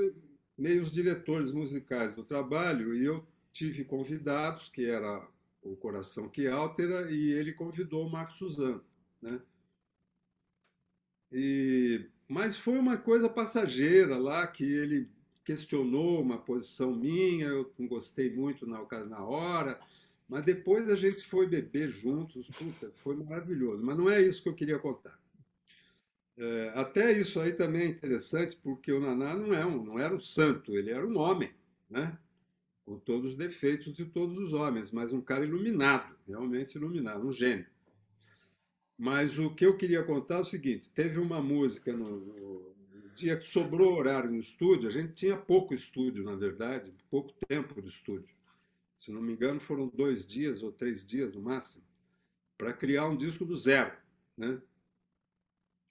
[0.57, 5.26] meio os diretores musicais do trabalho, e eu tive convidados, que era
[5.62, 8.84] o Coração que Altera, e ele convidou o Marcos Suzano.
[9.22, 9.39] Né?
[11.32, 15.09] E, mas foi uma coisa passageira lá, que ele
[15.43, 19.80] questionou uma posição minha, eu não gostei muito na, na hora,
[20.28, 23.84] mas depois a gente foi beber juntos, puta, foi maravilhoso.
[23.84, 25.20] Mas não é isso que eu queria contar.
[26.38, 30.16] É, até isso aí também é interessante, porque o Naná não, é um, não era
[30.16, 31.51] um santo, ele era um homem,
[31.89, 32.18] né?
[32.92, 37.32] Com todos os defeitos de todos os homens, mas um cara iluminado, realmente iluminado, um
[37.32, 37.66] gênio.
[38.98, 42.72] Mas o que eu queria contar é o seguinte: teve uma música no, no,
[43.16, 47.82] dia que sobrou horário no estúdio, a gente tinha pouco estúdio, na verdade, pouco tempo
[47.82, 48.36] de estúdio.
[48.98, 51.84] Se não me engano, foram dois dias ou três dias no máximo,
[52.58, 53.94] para criar um disco do zero.
[54.36, 54.62] Né?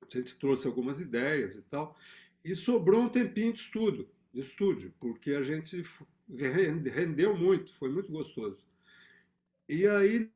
[0.02, 1.96] A gente trouxe algumas ideias e tal,
[2.44, 5.82] e sobrou um tempinho de estúdio, de estúdio porque a gente
[6.36, 8.58] rendeu muito, foi muito gostoso.
[9.68, 10.30] E aí,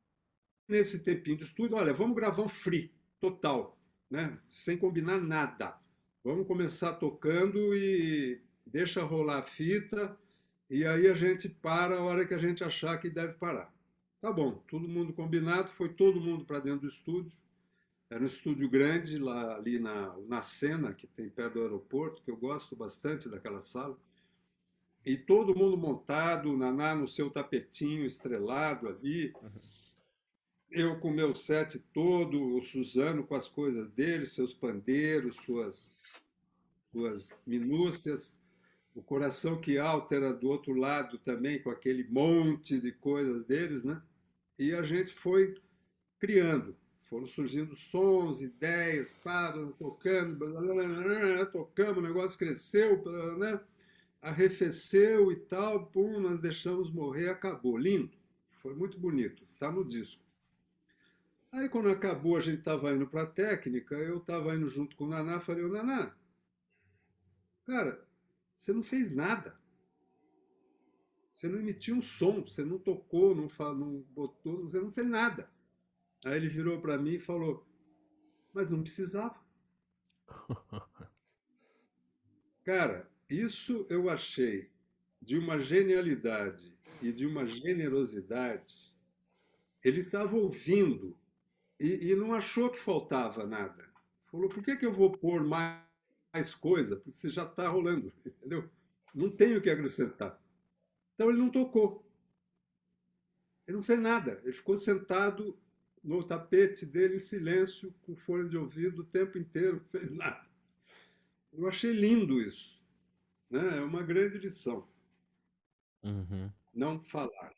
[0.67, 3.77] nesse tempinho de estúdio, olha, vamos gravar um free, total,
[4.09, 4.39] né?
[4.49, 5.77] sem combinar nada.
[6.23, 10.17] Vamos começar tocando e deixa rolar a fita,
[10.69, 13.71] e aí a gente para a hora que a gente achar que deve parar.
[14.19, 17.37] Tá bom, todo mundo combinado, foi todo mundo para dentro do estúdio.
[18.09, 22.31] Era um estúdio grande lá ali na, na Sena, que tem perto do aeroporto, que
[22.31, 23.97] eu gosto bastante daquela sala.
[25.05, 29.31] E todo mundo montado, o Naná no seu tapetinho estrelado ali.
[29.41, 29.49] Uhum.
[30.71, 35.93] Eu com meu set todo, o Suzano com as coisas dele, seus pandeiros, suas,
[36.91, 38.41] suas minúcias.
[38.95, 44.01] O coração que altera do outro lado também, com aquele monte de coisas deles, né?
[44.57, 45.53] E a gente foi
[46.17, 46.75] criando.
[47.03, 53.03] Foram surgindo sons, ideias, pá, tocando, blá, blá, blá, tocamos, o negócio cresceu,
[53.37, 53.59] né?
[54.25, 57.77] Arrefeceu e tal, pum, nós deixamos morrer, acabou.
[57.77, 58.17] Lindo,
[58.59, 60.19] foi muito bonito, está no disco.
[61.51, 65.03] Aí quando acabou, a gente estava indo para a técnica, eu estava indo junto com
[65.03, 66.15] o Naná, falei, ô Naná,
[67.65, 68.03] cara,
[68.57, 69.55] você não fez nada.
[71.31, 75.47] Você não emitiu um som, você não tocou, não, não botou, você não fez nada.
[76.25, 77.63] Aí ele virou para mim e falou,
[78.51, 79.39] mas não precisava.
[82.63, 84.69] Cara, isso eu achei
[85.21, 88.93] de uma genialidade e de uma generosidade.
[89.83, 91.17] Ele estava ouvindo
[91.79, 93.89] e, e, não achou que faltava nada.
[94.27, 95.81] Falou: por que, que eu vou pôr mais,
[96.33, 96.95] mais coisa?
[96.95, 98.69] Porque você já está rolando, entendeu?
[99.13, 100.39] Não tenho o que acrescentar.
[101.13, 102.05] Então ele não tocou.
[103.67, 104.39] Ele não fez nada.
[104.43, 105.57] Ele ficou sentado
[106.03, 110.45] no tapete dele, em silêncio, com fone de ouvido o tempo inteiro, não fez nada.
[111.51, 112.74] Eu achei lindo isso.
[113.49, 113.77] Né?
[113.77, 114.87] É uma grande lição.
[116.03, 116.51] Uhum.
[116.73, 117.51] Não falar.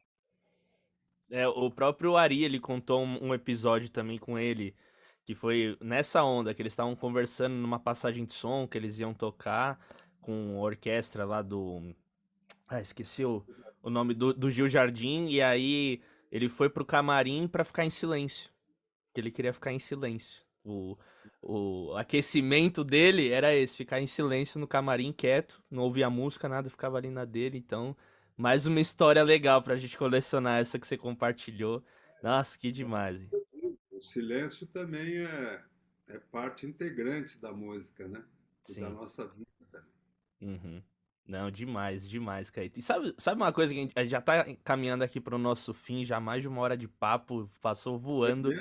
[1.30, 4.76] É, o próprio Ari, ele contou um, um episódio também com ele,
[5.26, 9.14] que foi nessa onda, que eles estavam conversando numa passagem de som que eles iam
[9.14, 9.78] tocar
[10.22, 11.94] com a orquestra lá do.
[12.68, 13.46] Ah, esqueci o,
[13.82, 17.90] o nome do, do Gil Jardim, e aí ele foi pro camarim para ficar em
[17.90, 18.50] silêncio.
[19.16, 20.44] Ele queria ficar em silêncio.
[20.64, 20.98] O,
[21.42, 26.70] o aquecimento dele era esse, ficar em silêncio no camarim quieto, não ouvia música, nada,
[26.70, 27.96] ficava ali na dele, então
[28.38, 31.84] mais uma história legal pra gente colecionar essa que você compartilhou.
[32.22, 33.22] Nossa, que demais.
[33.22, 33.78] Hein?
[33.92, 35.64] O silêncio também é,
[36.08, 38.24] é parte integrante da música, né?
[38.70, 38.82] E Sim.
[38.82, 39.90] da nossa vida também.
[40.42, 40.84] Uhum.
[41.28, 42.80] Não, demais, demais, Caíto.
[42.80, 46.06] E sabe, sabe uma coisa que a gente já tá caminhando aqui pro nosso fim,
[46.06, 48.54] já mais de uma hora de papo, passou voando.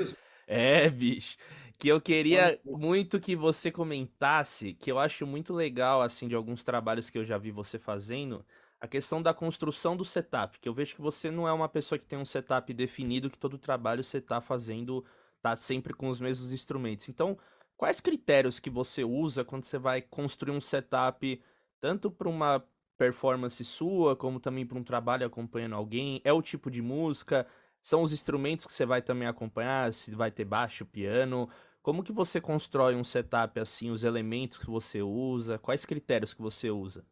[0.49, 1.37] É, é bicho.
[1.79, 6.65] Que eu queria muito que você comentasse, que eu acho muito legal, assim, de alguns
[6.65, 8.47] trabalhos que eu já vi você fazendo,
[8.81, 11.99] a questão da construção do setup, que eu vejo que você não é uma pessoa
[11.99, 15.05] que tem um setup definido, que todo trabalho você está fazendo,
[15.43, 17.09] tá sempre com os mesmos instrumentos.
[17.11, 17.39] Então,
[17.77, 21.43] quais critérios que você usa quando você vai construir um setup,
[21.81, 22.65] tanto para uma
[22.97, 26.23] performance sua, como também para um trabalho acompanhando alguém?
[26.25, 27.47] É o tipo de música?
[27.87, 29.95] São os instrumentos que você vai também acompanhar?
[29.95, 31.49] Se vai ter baixo, piano?
[31.81, 35.57] Como que você constrói um setup assim, os elementos que você usa?
[35.57, 37.05] Quais critérios que você usa?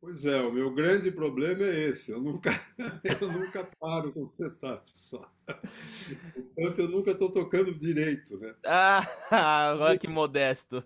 [0.00, 2.10] Pois é, o meu grande problema é esse.
[2.10, 2.48] Eu nunca,
[3.20, 5.30] eu nunca paro com setup só.
[5.44, 8.54] Portanto, eu nunca estou tocando direito, né?
[9.30, 10.82] Ah, olha que modesto.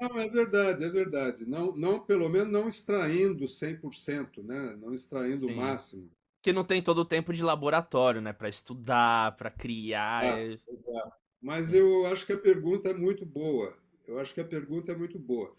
[0.00, 1.48] Não, é verdade, é verdade.
[1.48, 4.76] Não, não, pelo menos não extraindo 100%, né?
[4.80, 5.52] Não extraindo Sim.
[5.52, 6.17] o máximo.
[6.40, 8.32] Que não tem todo o tempo de laboratório, né?
[8.32, 10.24] Para estudar, para criar.
[10.24, 10.58] Ah, é...
[11.40, 13.76] Mas eu acho que a pergunta é muito boa.
[14.06, 15.54] Eu acho que a pergunta é muito boa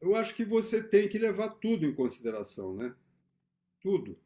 [0.00, 2.94] eu acho que você tem que levar tudo em consideração, né?
[3.80, 4.18] Tudo.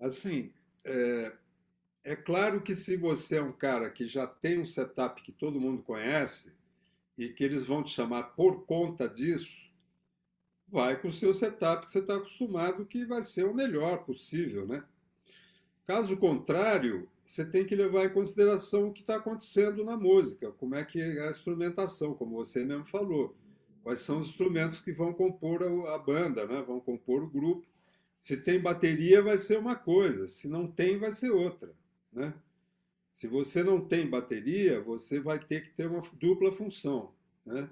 [0.00, 0.52] Assim,
[0.84, 1.32] é,
[2.04, 5.60] é claro que se você é um cara que já tem um setup que todo
[5.60, 6.56] mundo conhece
[7.16, 9.70] e que eles vão te chamar por conta disso,
[10.66, 14.66] vai com o seu setup que você está acostumado, que vai ser o melhor possível,
[14.66, 14.82] né?
[15.86, 20.74] Caso contrário, você tem que levar em consideração o que está acontecendo na música, como
[20.74, 23.34] é que é a instrumentação, como você mesmo falou
[23.82, 26.62] quais são os instrumentos que vão compor a, banda, né?
[26.62, 27.66] vão compor o grupo.
[28.20, 31.74] Se tem bateria, vai ser uma coisa, se não tem, vai ser outra.
[32.12, 32.32] Né?
[33.14, 37.12] Se você não tem bateria, você vai ter que ter uma dupla função,
[37.44, 37.68] né?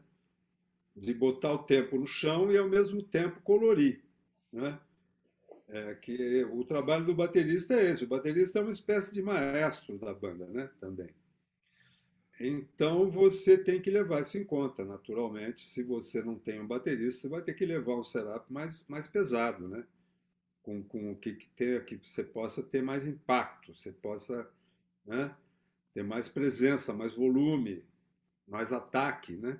[0.96, 4.02] de botar o tempo no chão e ao mesmo tempo colorir.
[4.52, 4.78] Né?
[5.72, 8.04] É que o trabalho do baterista é esse.
[8.04, 10.68] O baterista é uma espécie de maestro da banda, né?
[10.80, 11.10] Também.
[12.40, 15.60] Então você tem que levar isso em conta, naturalmente.
[15.60, 19.06] Se você não tem um baterista, você vai ter que levar um setup mais, mais
[19.06, 19.84] pesado, né?
[20.62, 24.48] Com, com o que, que, que você possa ter mais impacto, você possa
[25.04, 25.34] né?
[25.92, 27.84] ter mais presença, mais volume,
[28.46, 29.58] mais ataque, né?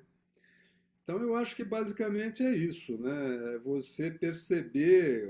[1.03, 3.55] Então eu acho que basicamente é isso, né?
[3.55, 5.29] É você perceber,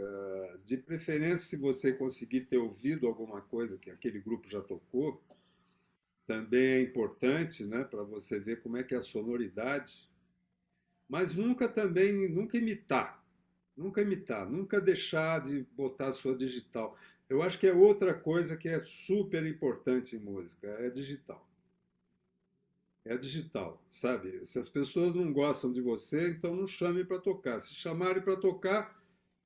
[0.64, 5.22] de preferência se você conseguir ter ouvido alguma coisa que aquele grupo já tocou,
[6.26, 10.08] também é importante, né, para você ver como é que é a sonoridade,
[11.08, 13.24] mas nunca também, nunca imitar,
[13.76, 16.96] nunca imitar, nunca deixar de botar a sua digital.
[17.28, 21.48] Eu acho que é outra coisa que é super importante em música, é digital.
[23.04, 24.46] É digital, sabe?
[24.46, 27.60] Se as pessoas não gostam de você, então não chame para tocar.
[27.60, 28.99] Se chamarem para tocar,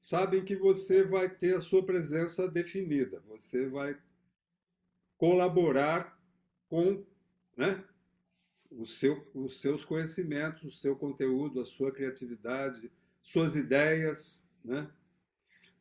[0.04, 3.22] sabem que você vai ter a sua presença definida.
[3.26, 3.98] Você vai
[5.16, 6.22] colaborar
[6.68, 7.02] com
[7.56, 7.82] né,
[8.84, 12.92] seu, os seus conhecimentos, o seu conteúdo, a sua criatividade,
[13.22, 14.46] suas ideias.
[14.62, 14.86] Né?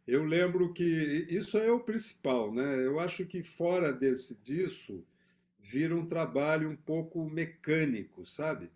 [0.08, 0.86] Eu lembro que
[1.30, 2.54] isso é o principal.
[2.54, 2.78] Né?
[2.86, 5.06] Eu acho que fora desse, disso
[5.60, 8.72] vira um trabalho um pouco mecânico, sabe?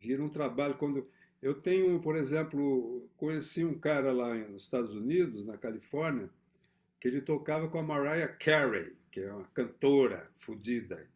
[0.00, 1.08] Vira um trabalho quando
[1.44, 6.28] eu tenho, por exemplo, conheci um cara lá nos Estados Unidos, na Califórnia,
[6.98, 11.08] que ele tocava com a Mariah Carey que é uma cantora fodida.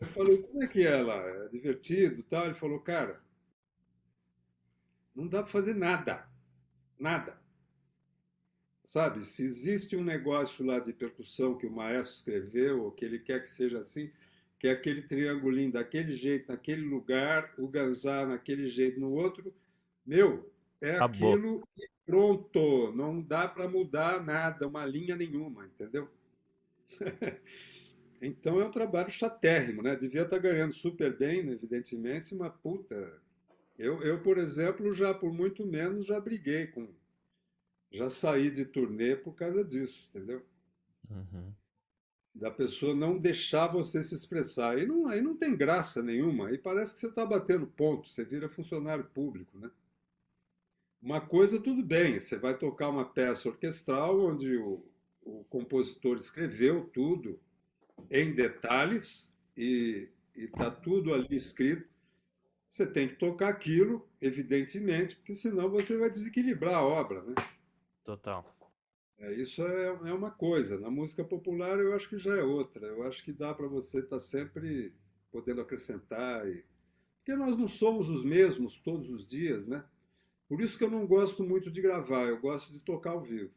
[0.00, 1.16] Eu falei, como é que é lá?
[1.16, 2.44] É divertido tal?
[2.44, 3.20] Ele falou, cara,
[5.12, 6.24] não dá para fazer nada.
[6.96, 7.36] Nada.
[8.84, 13.18] Sabe, se existe um negócio lá de percussão que o maestro escreveu, ou que ele
[13.18, 14.12] quer que seja assim,
[14.62, 19.52] que é aquele triangulinho daquele jeito, naquele lugar, o ganzar naquele jeito no outro,
[20.06, 20.48] meu,
[20.80, 21.34] é Acabou.
[21.34, 22.92] aquilo e pronto.
[22.92, 26.08] Não dá para mudar nada, uma linha nenhuma, entendeu?
[28.24, 29.96] Então é um trabalho chatérrimo, né?
[29.96, 33.20] Devia estar ganhando super bem, né, evidentemente, mas puta.
[33.76, 36.88] Eu, eu, por exemplo, já por muito menos já briguei com.
[37.90, 40.40] Já saí de turnê por causa disso, entendeu?
[41.10, 41.52] Uhum.
[42.34, 44.76] Da pessoa não deixar você se expressar.
[44.76, 46.48] Aí não, aí não tem graça nenhuma.
[46.48, 49.70] Aí parece que você está batendo ponto, você vira funcionário público, né?
[51.00, 54.84] Uma coisa, tudo bem, você vai tocar uma peça orquestral onde o,
[55.20, 57.40] o compositor escreveu tudo
[58.08, 61.90] em detalhes e está tudo ali escrito.
[62.68, 67.34] Você tem que tocar aquilo, evidentemente, porque senão você vai desequilibrar a obra, né?
[68.04, 68.61] Total.
[69.22, 70.78] É, isso é, é uma coisa.
[70.80, 72.84] Na música popular eu acho que já é outra.
[72.86, 74.92] Eu acho que dá para você estar tá sempre
[75.30, 76.46] podendo acrescentar.
[76.48, 76.64] E...
[77.18, 79.84] Porque nós não somos os mesmos todos os dias, né?
[80.48, 83.54] Por isso que eu não gosto muito de gravar, eu gosto de tocar ao vivo.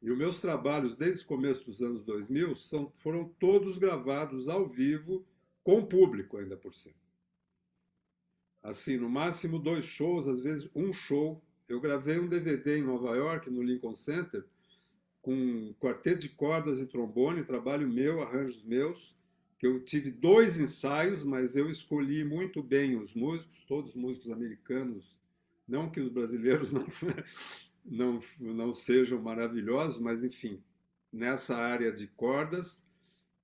[0.00, 4.66] E os meus trabalhos, desde o começo dos anos 2000, são, foram todos gravados ao
[4.66, 5.26] vivo,
[5.62, 6.94] com público ainda por cima.
[8.62, 11.42] Assim, no máximo dois shows, às vezes um show.
[11.70, 14.44] Eu gravei um DVD em Nova York, no Lincoln Center,
[15.22, 19.14] com quarteto de cordas e trombone, trabalho meu, arranjos meus,
[19.56, 25.16] que eu tive dois ensaios, mas eu escolhi muito bem os músicos, todos músicos americanos,
[25.68, 26.86] não que os brasileiros não
[27.84, 30.60] não, não sejam maravilhosos, mas enfim,
[31.12, 32.86] nessa área de cordas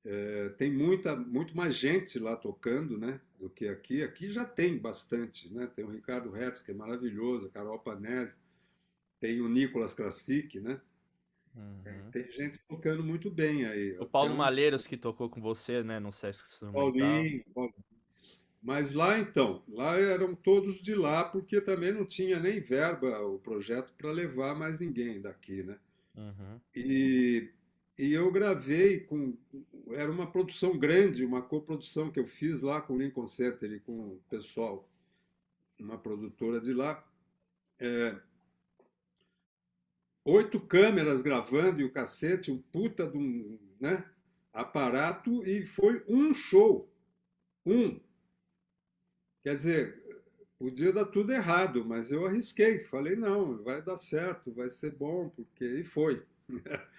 [0.04, 4.02] é, tem muita, muito mais gente lá tocando, né, do que aqui.
[4.02, 5.66] Aqui já tem bastante, né?
[5.66, 8.40] Tem o Ricardo Hertz, que é maravilhoso, a Carol Panese,
[9.20, 10.80] tem o Nicolas Krasik, né?
[11.54, 12.10] Uhum.
[12.10, 13.96] Tem gente tocando muito bem aí.
[13.98, 16.92] O Paulo Malheiros que tocou com você, né, no Sesc Instrumental.
[16.92, 17.84] Paulinho, Paulinho.
[18.62, 23.38] Mas lá então, lá eram todos de lá, porque também não tinha nem verba o
[23.38, 25.78] projeto para levar mais ninguém daqui, né?
[26.16, 26.60] Uhum.
[26.74, 27.48] E,
[27.98, 29.36] e eu gravei com.
[29.90, 33.80] Era uma produção grande, uma coprodução que eu fiz lá com o Lincoln Center e
[33.80, 34.88] com o pessoal,
[35.78, 37.06] uma produtora de lá.
[37.78, 38.18] É,
[40.24, 44.04] oito câmeras gravando e o cacete, um puta de um né,
[44.52, 46.90] aparato, e foi um show.
[47.64, 48.00] Um
[49.46, 50.02] Quer dizer,
[50.58, 55.28] podia dar tudo errado, mas eu arrisquei, falei, não, vai dar certo, vai ser bom,
[55.28, 56.20] porque e foi.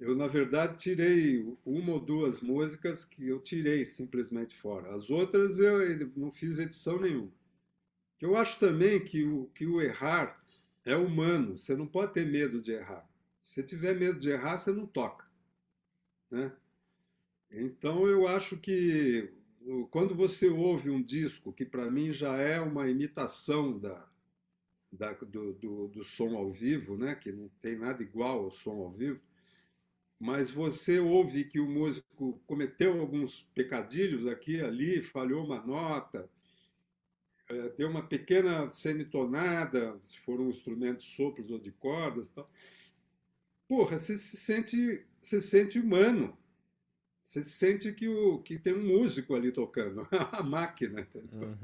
[0.00, 4.94] Eu, na verdade, tirei uma ou duas músicas que eu tirei simplesmente fora.
[4.94, 7.30] As outras eu não fiz edição nenhuma.
[8.18, 10.42] Eu acho também que o, que o errar
[10.86, 13.06] é humano, você não pode ter medo de errar.
[13.44, 15.26] Se tiver medo de errar, você não toca.
[16.30, 16.50] Né?
[17.50, 19.30] Então eu acho que
[19.90, 24.08] quando você ouve um disco que para mim já é uma imitação da,
[24.90, 28.78] da do, do, do, som ao vivo, né, que não tem nada igual ao som
[28.78, 29.20] ao vivo,
[30.20, 36.28] mas você ouve que o músico cometeu alguns pecadilhos aqui ali, falhou uma nota,
[37.48, 42.48] é, deu uma pequena semitonada, se for um instrumento sopros ou de cordas, tal.
[43.66, 46.38] Porra, você se sente, se sente humano
[47.30, 51.06] você sente que, o, que tem um músico ali tocando, a máquina.
[51.14, 51.56] Uhum.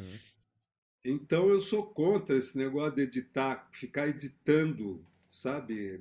[1.05, 5.99] Então eu sou contra esse negócio de editar, ficar editando, sabe,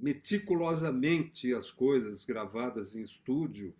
[0.00, 3.74] meticulosamente as coisas gravadas em estúdio,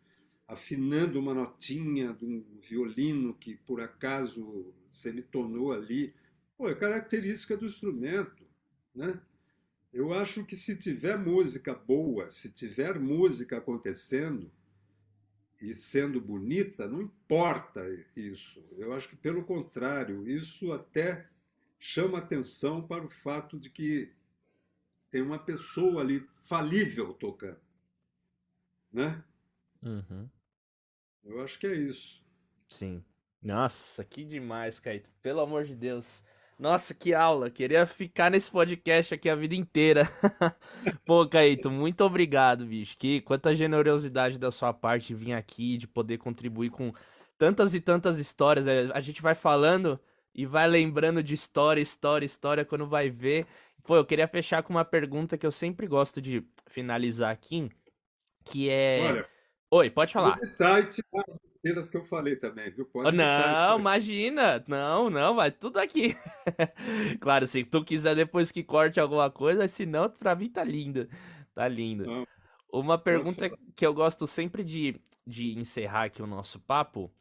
[0.47, 6.15] afinando uma notinha de um violino que por acaso semitonou ali.
[6.57, 8.45] Pô, é característica do instrumento,
[8.95, 9.21] né?
[9.93, 14.51] Eu acho que se tiver música boa, se tiver música acontecendo,
[15.61, 17.83] e sendo bonita, não importa
[18.17, 18.65] isso.
[18.79, 21.29] Eu acho que, pelo contrário, isso até
[21.79, 24.11] chama atenção para o fato de que
[25.11, 27.61] tem uma pessoa ali falível tocando.
[28.93, 29.23] Né?
[29.83, 30.29] Uhum.
[31.25, 32.23] Eu acho que é isso.
[32.69, 33.05] Sim.
[33.43, 35.09] Nossa, que demais, Caíto.
[35.23, 36.23] Pelo amor de Deus.
[36.59, 37.51] Nossa, que aula!
[37.51, 40.07] Queria ficar nesse podcast aqui a vida inteira.
[41.07, 42.99] Pô, Caíto, muito obrigado, bicho.
[42.99, 46.93] Que quanta generosidade da sua parte vir aqui, de poder contribuir com
[47.39, 48.67] tantas e tantas histórias.
[48.67, 49.99] É, a gente vai falando
[50.35, 53.47] e vai lembrando de história, história, história quando vai ver.
[53.85, 57.71] Pô, eu queria fechar com uma pergunta que eu sempre gosto de finalizar aqui,
[58.45, 59.01] que é.
[59.01, 59.29] Olha,
[59.73, 60.37] Oi, pode falar.
[60.59, 60.81] Tá,
[61.63, 62.85] besteira que eu falei também, viu?
[62.87, 64.65] Pode não, imagina.
[64.67, 66.17] Não, não, vai tudo aqui.
[67.21, 71.09] claro, se tu quiser depois que corte alguma coisa, senão pra mim tá lindo.
[71.55, 72.05] Tá lindo.
[72.05, 72.27] Não.
[72.73, 77.13] Uma pergunta que eu gosto sempre de, de encerrar aqui o nosso papo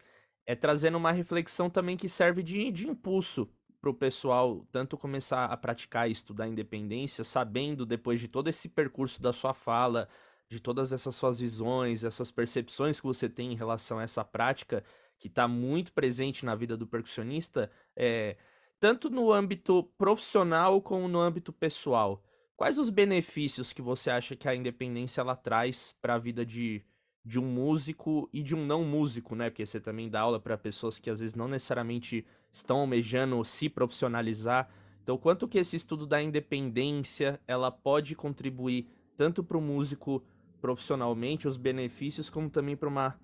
[0.45, 3.47] é trazendo uma reflexão também que serve de, de impulso
[3.81, 8.67] para o pessoal tanto começar a praticar e estudar independência, sabendo depois de todo esse
[8.67, 10.09] percurso da sua fala,
[10.49, 14.83] de todas essas suas visões, essas percepções que você tem em relação a essa prática
[15.19, 18.37] que está muito presente na vida do percussionista, é,
[18.79, 22.23] tanto no âmbito profissional como no âmbito pessoal.
[22.55, 26.83] Quais os benefícios que você acha que a independência ela traz para a vida de,
[27.23, 29.49] de um músico e de um não músico, né?
[29.49, 33.69] Porque você também dá aula para pessoas que às vezes não necessariamente estão almejando se
[33.69, 34.69] profissionalizar.
[35.03, 40.23] Então, quanto que esse estudo da independência ela pode contribuir tanto para o músico
[40.61, 43.19] profissionalmente, os benefícios, como também para uma,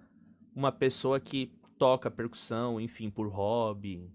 [0.56, 4.10] uma pessoa que toca percussão, enfim, por hobby?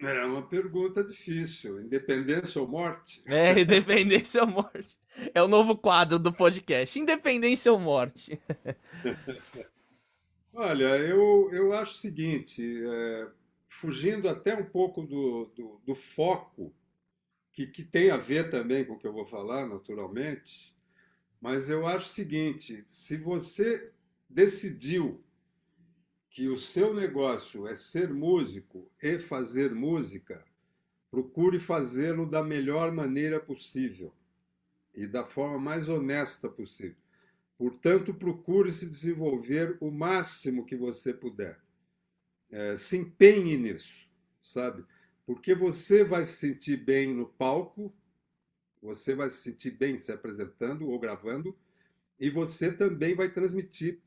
[0.00, 1.80] É uma pergunta difícil.
[1.80, 3.22] Independência ou morte?
[3.26, 4.96] É, independência ou morte.
[5.32, 6.98] É o novo quadro do podcast.
[6.98, 8.40] Independência ou morte?
[10.54, 13.28] Olha, eu, eu acho o seguinte, é,
[13.68, 16.72] fugindo até um pouco do, do, do foco,
[17.52, 20.76] que, que tem a ver também com o que eu vou falar, naturalmente,
[21.40, 23.92] mas eu acho o seguinte: se você
[24.30, 25.22] decidiu
[26.30, 30.44] que o seu negócio é ser músico e fazer música,
[31.10, 34.14] procure fazê-lo da melhor maneira possível
[34.94, 37.01] e da forma mais honesta possível.
[37.62, 41.60] Portanto, procure se desenvolver o máximo que você puder.
[42.50, 44.10] É, se empenhe nisso,
[44.40, 44.84] sabe?
[45.24, 47.94] Porque você vai se sentir bem no palco,
[48.82, 51.56] você vai se sentir bem se apresentando ou gravando,
[52.18, 54.00] e você também vai transmitir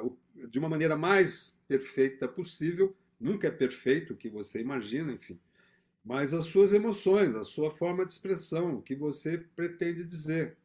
[0.00, 0.16] uh,
[0.48, 2.96] de uma maneira mais perfeita possível.
[3.20, 5.38] Nunca é perfeito o que você imagina, enfim,
[6.02, 10.56] mas as suas emoções, a sua forma de expressão, o que você pretende dizer.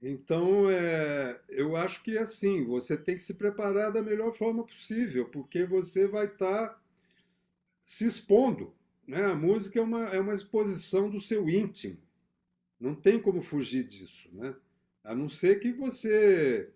[0.00, 4.64] Então, é, eu acho que é assim, você tem que se preparar da melhor forma
[4.64, 6.80] possível, porque você vai estar tá
[7.80, 8.72] se expondo.
[9.06, 9.24] Né?
[9.24, 11.98] A música é uma, é uma exposição do seu íntimo.
[12.78, 14.28] Não tem como fugir disso.
[14.32, 14.54] Né?
[15.02, 16.70] A não ser que você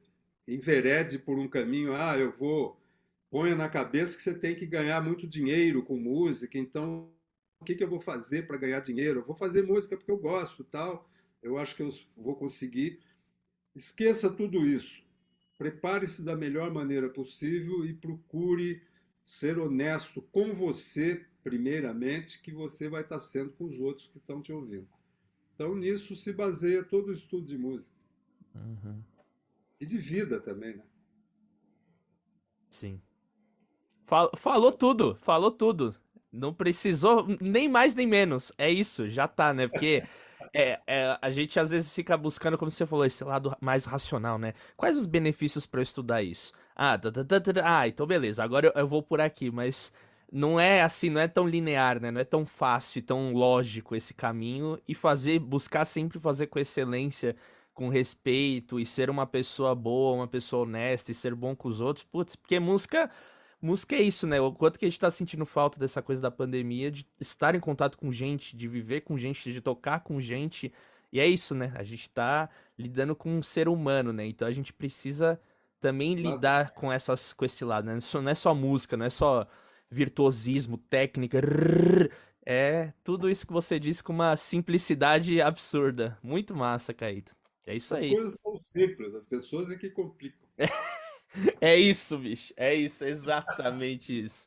[0.49, 2.81] enverede por um caminho, ah, eu vou,
[3.31, 7.13] ponha na cabeça que você tem que ganhar muito dinheiro com música, então
[7.61, 9.21] o que, que eu vou fazer para ganhar dinheiro?
[9.21, 11.09] Eu vou fazer música porque eu gosto, tal.
[11.41, 13.01] Eu acho que eu vou conseguir.
[13.75, 15.03] Esqueça tudo isso.
[15.57, 18.83] Prepare-se da melhor maneira possível e procure
[19.25, 24.43] ser honesto com você, primeiramente, que você vai estar sendo com os outros que estão
[24.43, 24.89] te ouvindo.
[25.55, 27.97] Então, nisso se baseia todo o estudo de música.
[28.55, 29.03] Uhum.
[29.81, 30.85] E de vida também, né?
[32.71, 33.01] Sim.
[34.37, 35.95] Falou tudo, falou tudo.
[36.31, 38.53] Não precisou nem mais nem menos.
[38.59, 39.69] É isso, já tá, né?
[39.69, 40.03] Porque
[40.55, 44.39] é, é, a gente às vezes fica buscando, como você falou, esse lado mais racional,
[44.39, 44.55] né?
[44.77, 46.53] Quais os benefícios para estudar isso?
[46.75, 49.93] Ah, tá, tá, tá, ah, então beleza, agora eu, eu, vou por aqui, mas
[50.33, 52.11] não é assim, não é tão linear, né?
[52.11, 57.37] Não é tão fácil, tão lógico esse caminho e fazer, buscar sempre fazer com excelência,
[57.75, 61.81] com respeito e ser uma pessoa boa, uma pessoa honesta e ser bom com os
[61.81, 63.11] outros, putz, porque música
[63.63, 64.41] música é isso, né?
[64.41, 67.61] O quanto que a gente tá sentindo falta dessa coisa da pandemia, de estar em
[67.61, 70.73] contato com gente, de viver com gente, de tocar com gente.
[71.13, 71.73] E é isso, né?
[71.77, 74.27] A gente tá lidando com um ser humano, né?
[74.27, 75.41] Então a gente precisa
[75.81, 76.29] também Sabe?
[76.29, 77.99] lidar com, essas, com esse lado, né?
[78.15, 79.47] Não é só música, não é só
[79.91, 81.39] virtuosismo, técnica.
[82.45, 86.19] É tudo isso que você disse com uma simplicidade absurda.
[86.23, 87.35] Muito massa, Caíto.
[87.65, 88.09] É isso as aí.
[88.09, 90.49] As coisas são simples, as pessoas é que complicam.
[91.61, 92.53] É isso, bicho.
[92.57, 94.47] É isso, exatamente isso.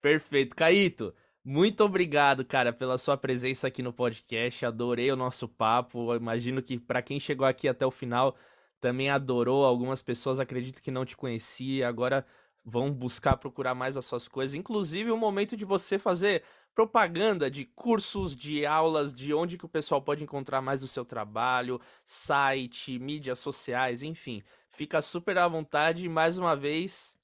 [0.00, 0.56] Perfeito.
[0.56, 4.64] Caíto, muito obrigado, cara, pela sua presença aqui no podcast.
[4.66, 6.12] Adorei o nosso papo.
[6.12, 8.36] Eu imagino que para quem chegou aqui até o final
[8.80, 9.64] também adorou.
[9.64, 12.26] Algumas pessoas acredito que não te conhecia, agora
[12.64, 14.54] vão buscar procurar mais as suas coisas.
[14.54, 16.44] Inclusive o momento de você fazer
[16.74, 21.04] propaganda de cursos, de aulas, de onde que o pessoal pode encontrar mais do seu
[21.04, 24.42] trabalho, site, mídias sociais, enfim.
[24.80, 27.14] Fica super à vontade e mais uma vez,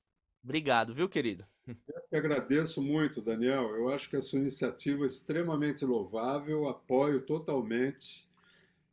[0.45, 1.47] obrigado, viu, querido?
[1.67, 1.75] Eu
[2.11, 3.75] que agradeço muito, Daniel.
[3.75, 8.29] Eu acho que a sua iniciativa é extremamente louvável, apoio totalmente.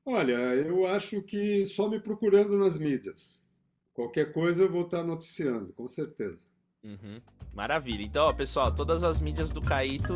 [0.06, 3.46] Olha, eu acho que só me procurando nas mídias.
[3.94, 6.46] Qualquer coisa eu vou estar noticiando, com certeza.
[6.82, 7.20] Uhum.
[7.54, 8.04] Maravilha.
[8.04, 10.14] Então, ó, pessoal, todas as mídias do Caíto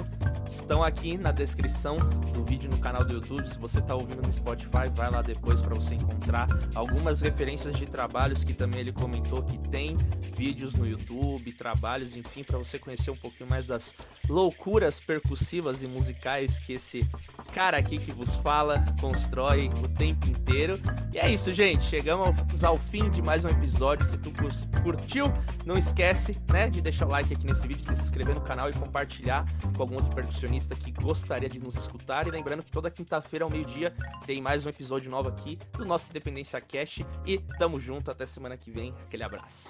[0.50, 1.98] estão aqui na descrição
[2.34, 3.48] do vídeo no canal do YouTube.
[3.50, 7.86] Se você está ouvindo no Spotify, vai lá depois para você encontrar algumas referências de
[7.86, 9.98] trabalhos que também ele comentou que tem
[10.36, 13.94] vídeos no YouTube, trabalhos, enfim, para você conhecer um pouquinho mais das
[14.30, 17.08] loucuras percussivas e musicais que esse
[17.54, 20.74] cara aqui que vos fala constrói o tempo inteiro.
[21.14, 21.84] E é isso, gente.
[21.86, 24.06] Chegamos ao fim de mais um episódio.
[24.08, 24.32] Se tu
[24.84, 25.26] curtiu,
[25.66, 28.74] não esquece, né, de deixar o like aqui nesse vídeo, se inscrever no canal e
[28.74, 29.46] compartilhar
[29.76, 30.37] com algum outro percussionista
[30.76, 32.28] que gostaria de nos escutar.
[32.28, 33.94] E lembrando que toda quinta-feira ao meio-dia
[34.26, 37.02] tem mais um episódio novo aqui do nosso Independência Cash.
[37.26, 38.94] E tamo junto, até semana que vem.
[39.02, 39.70] Aquele abraço.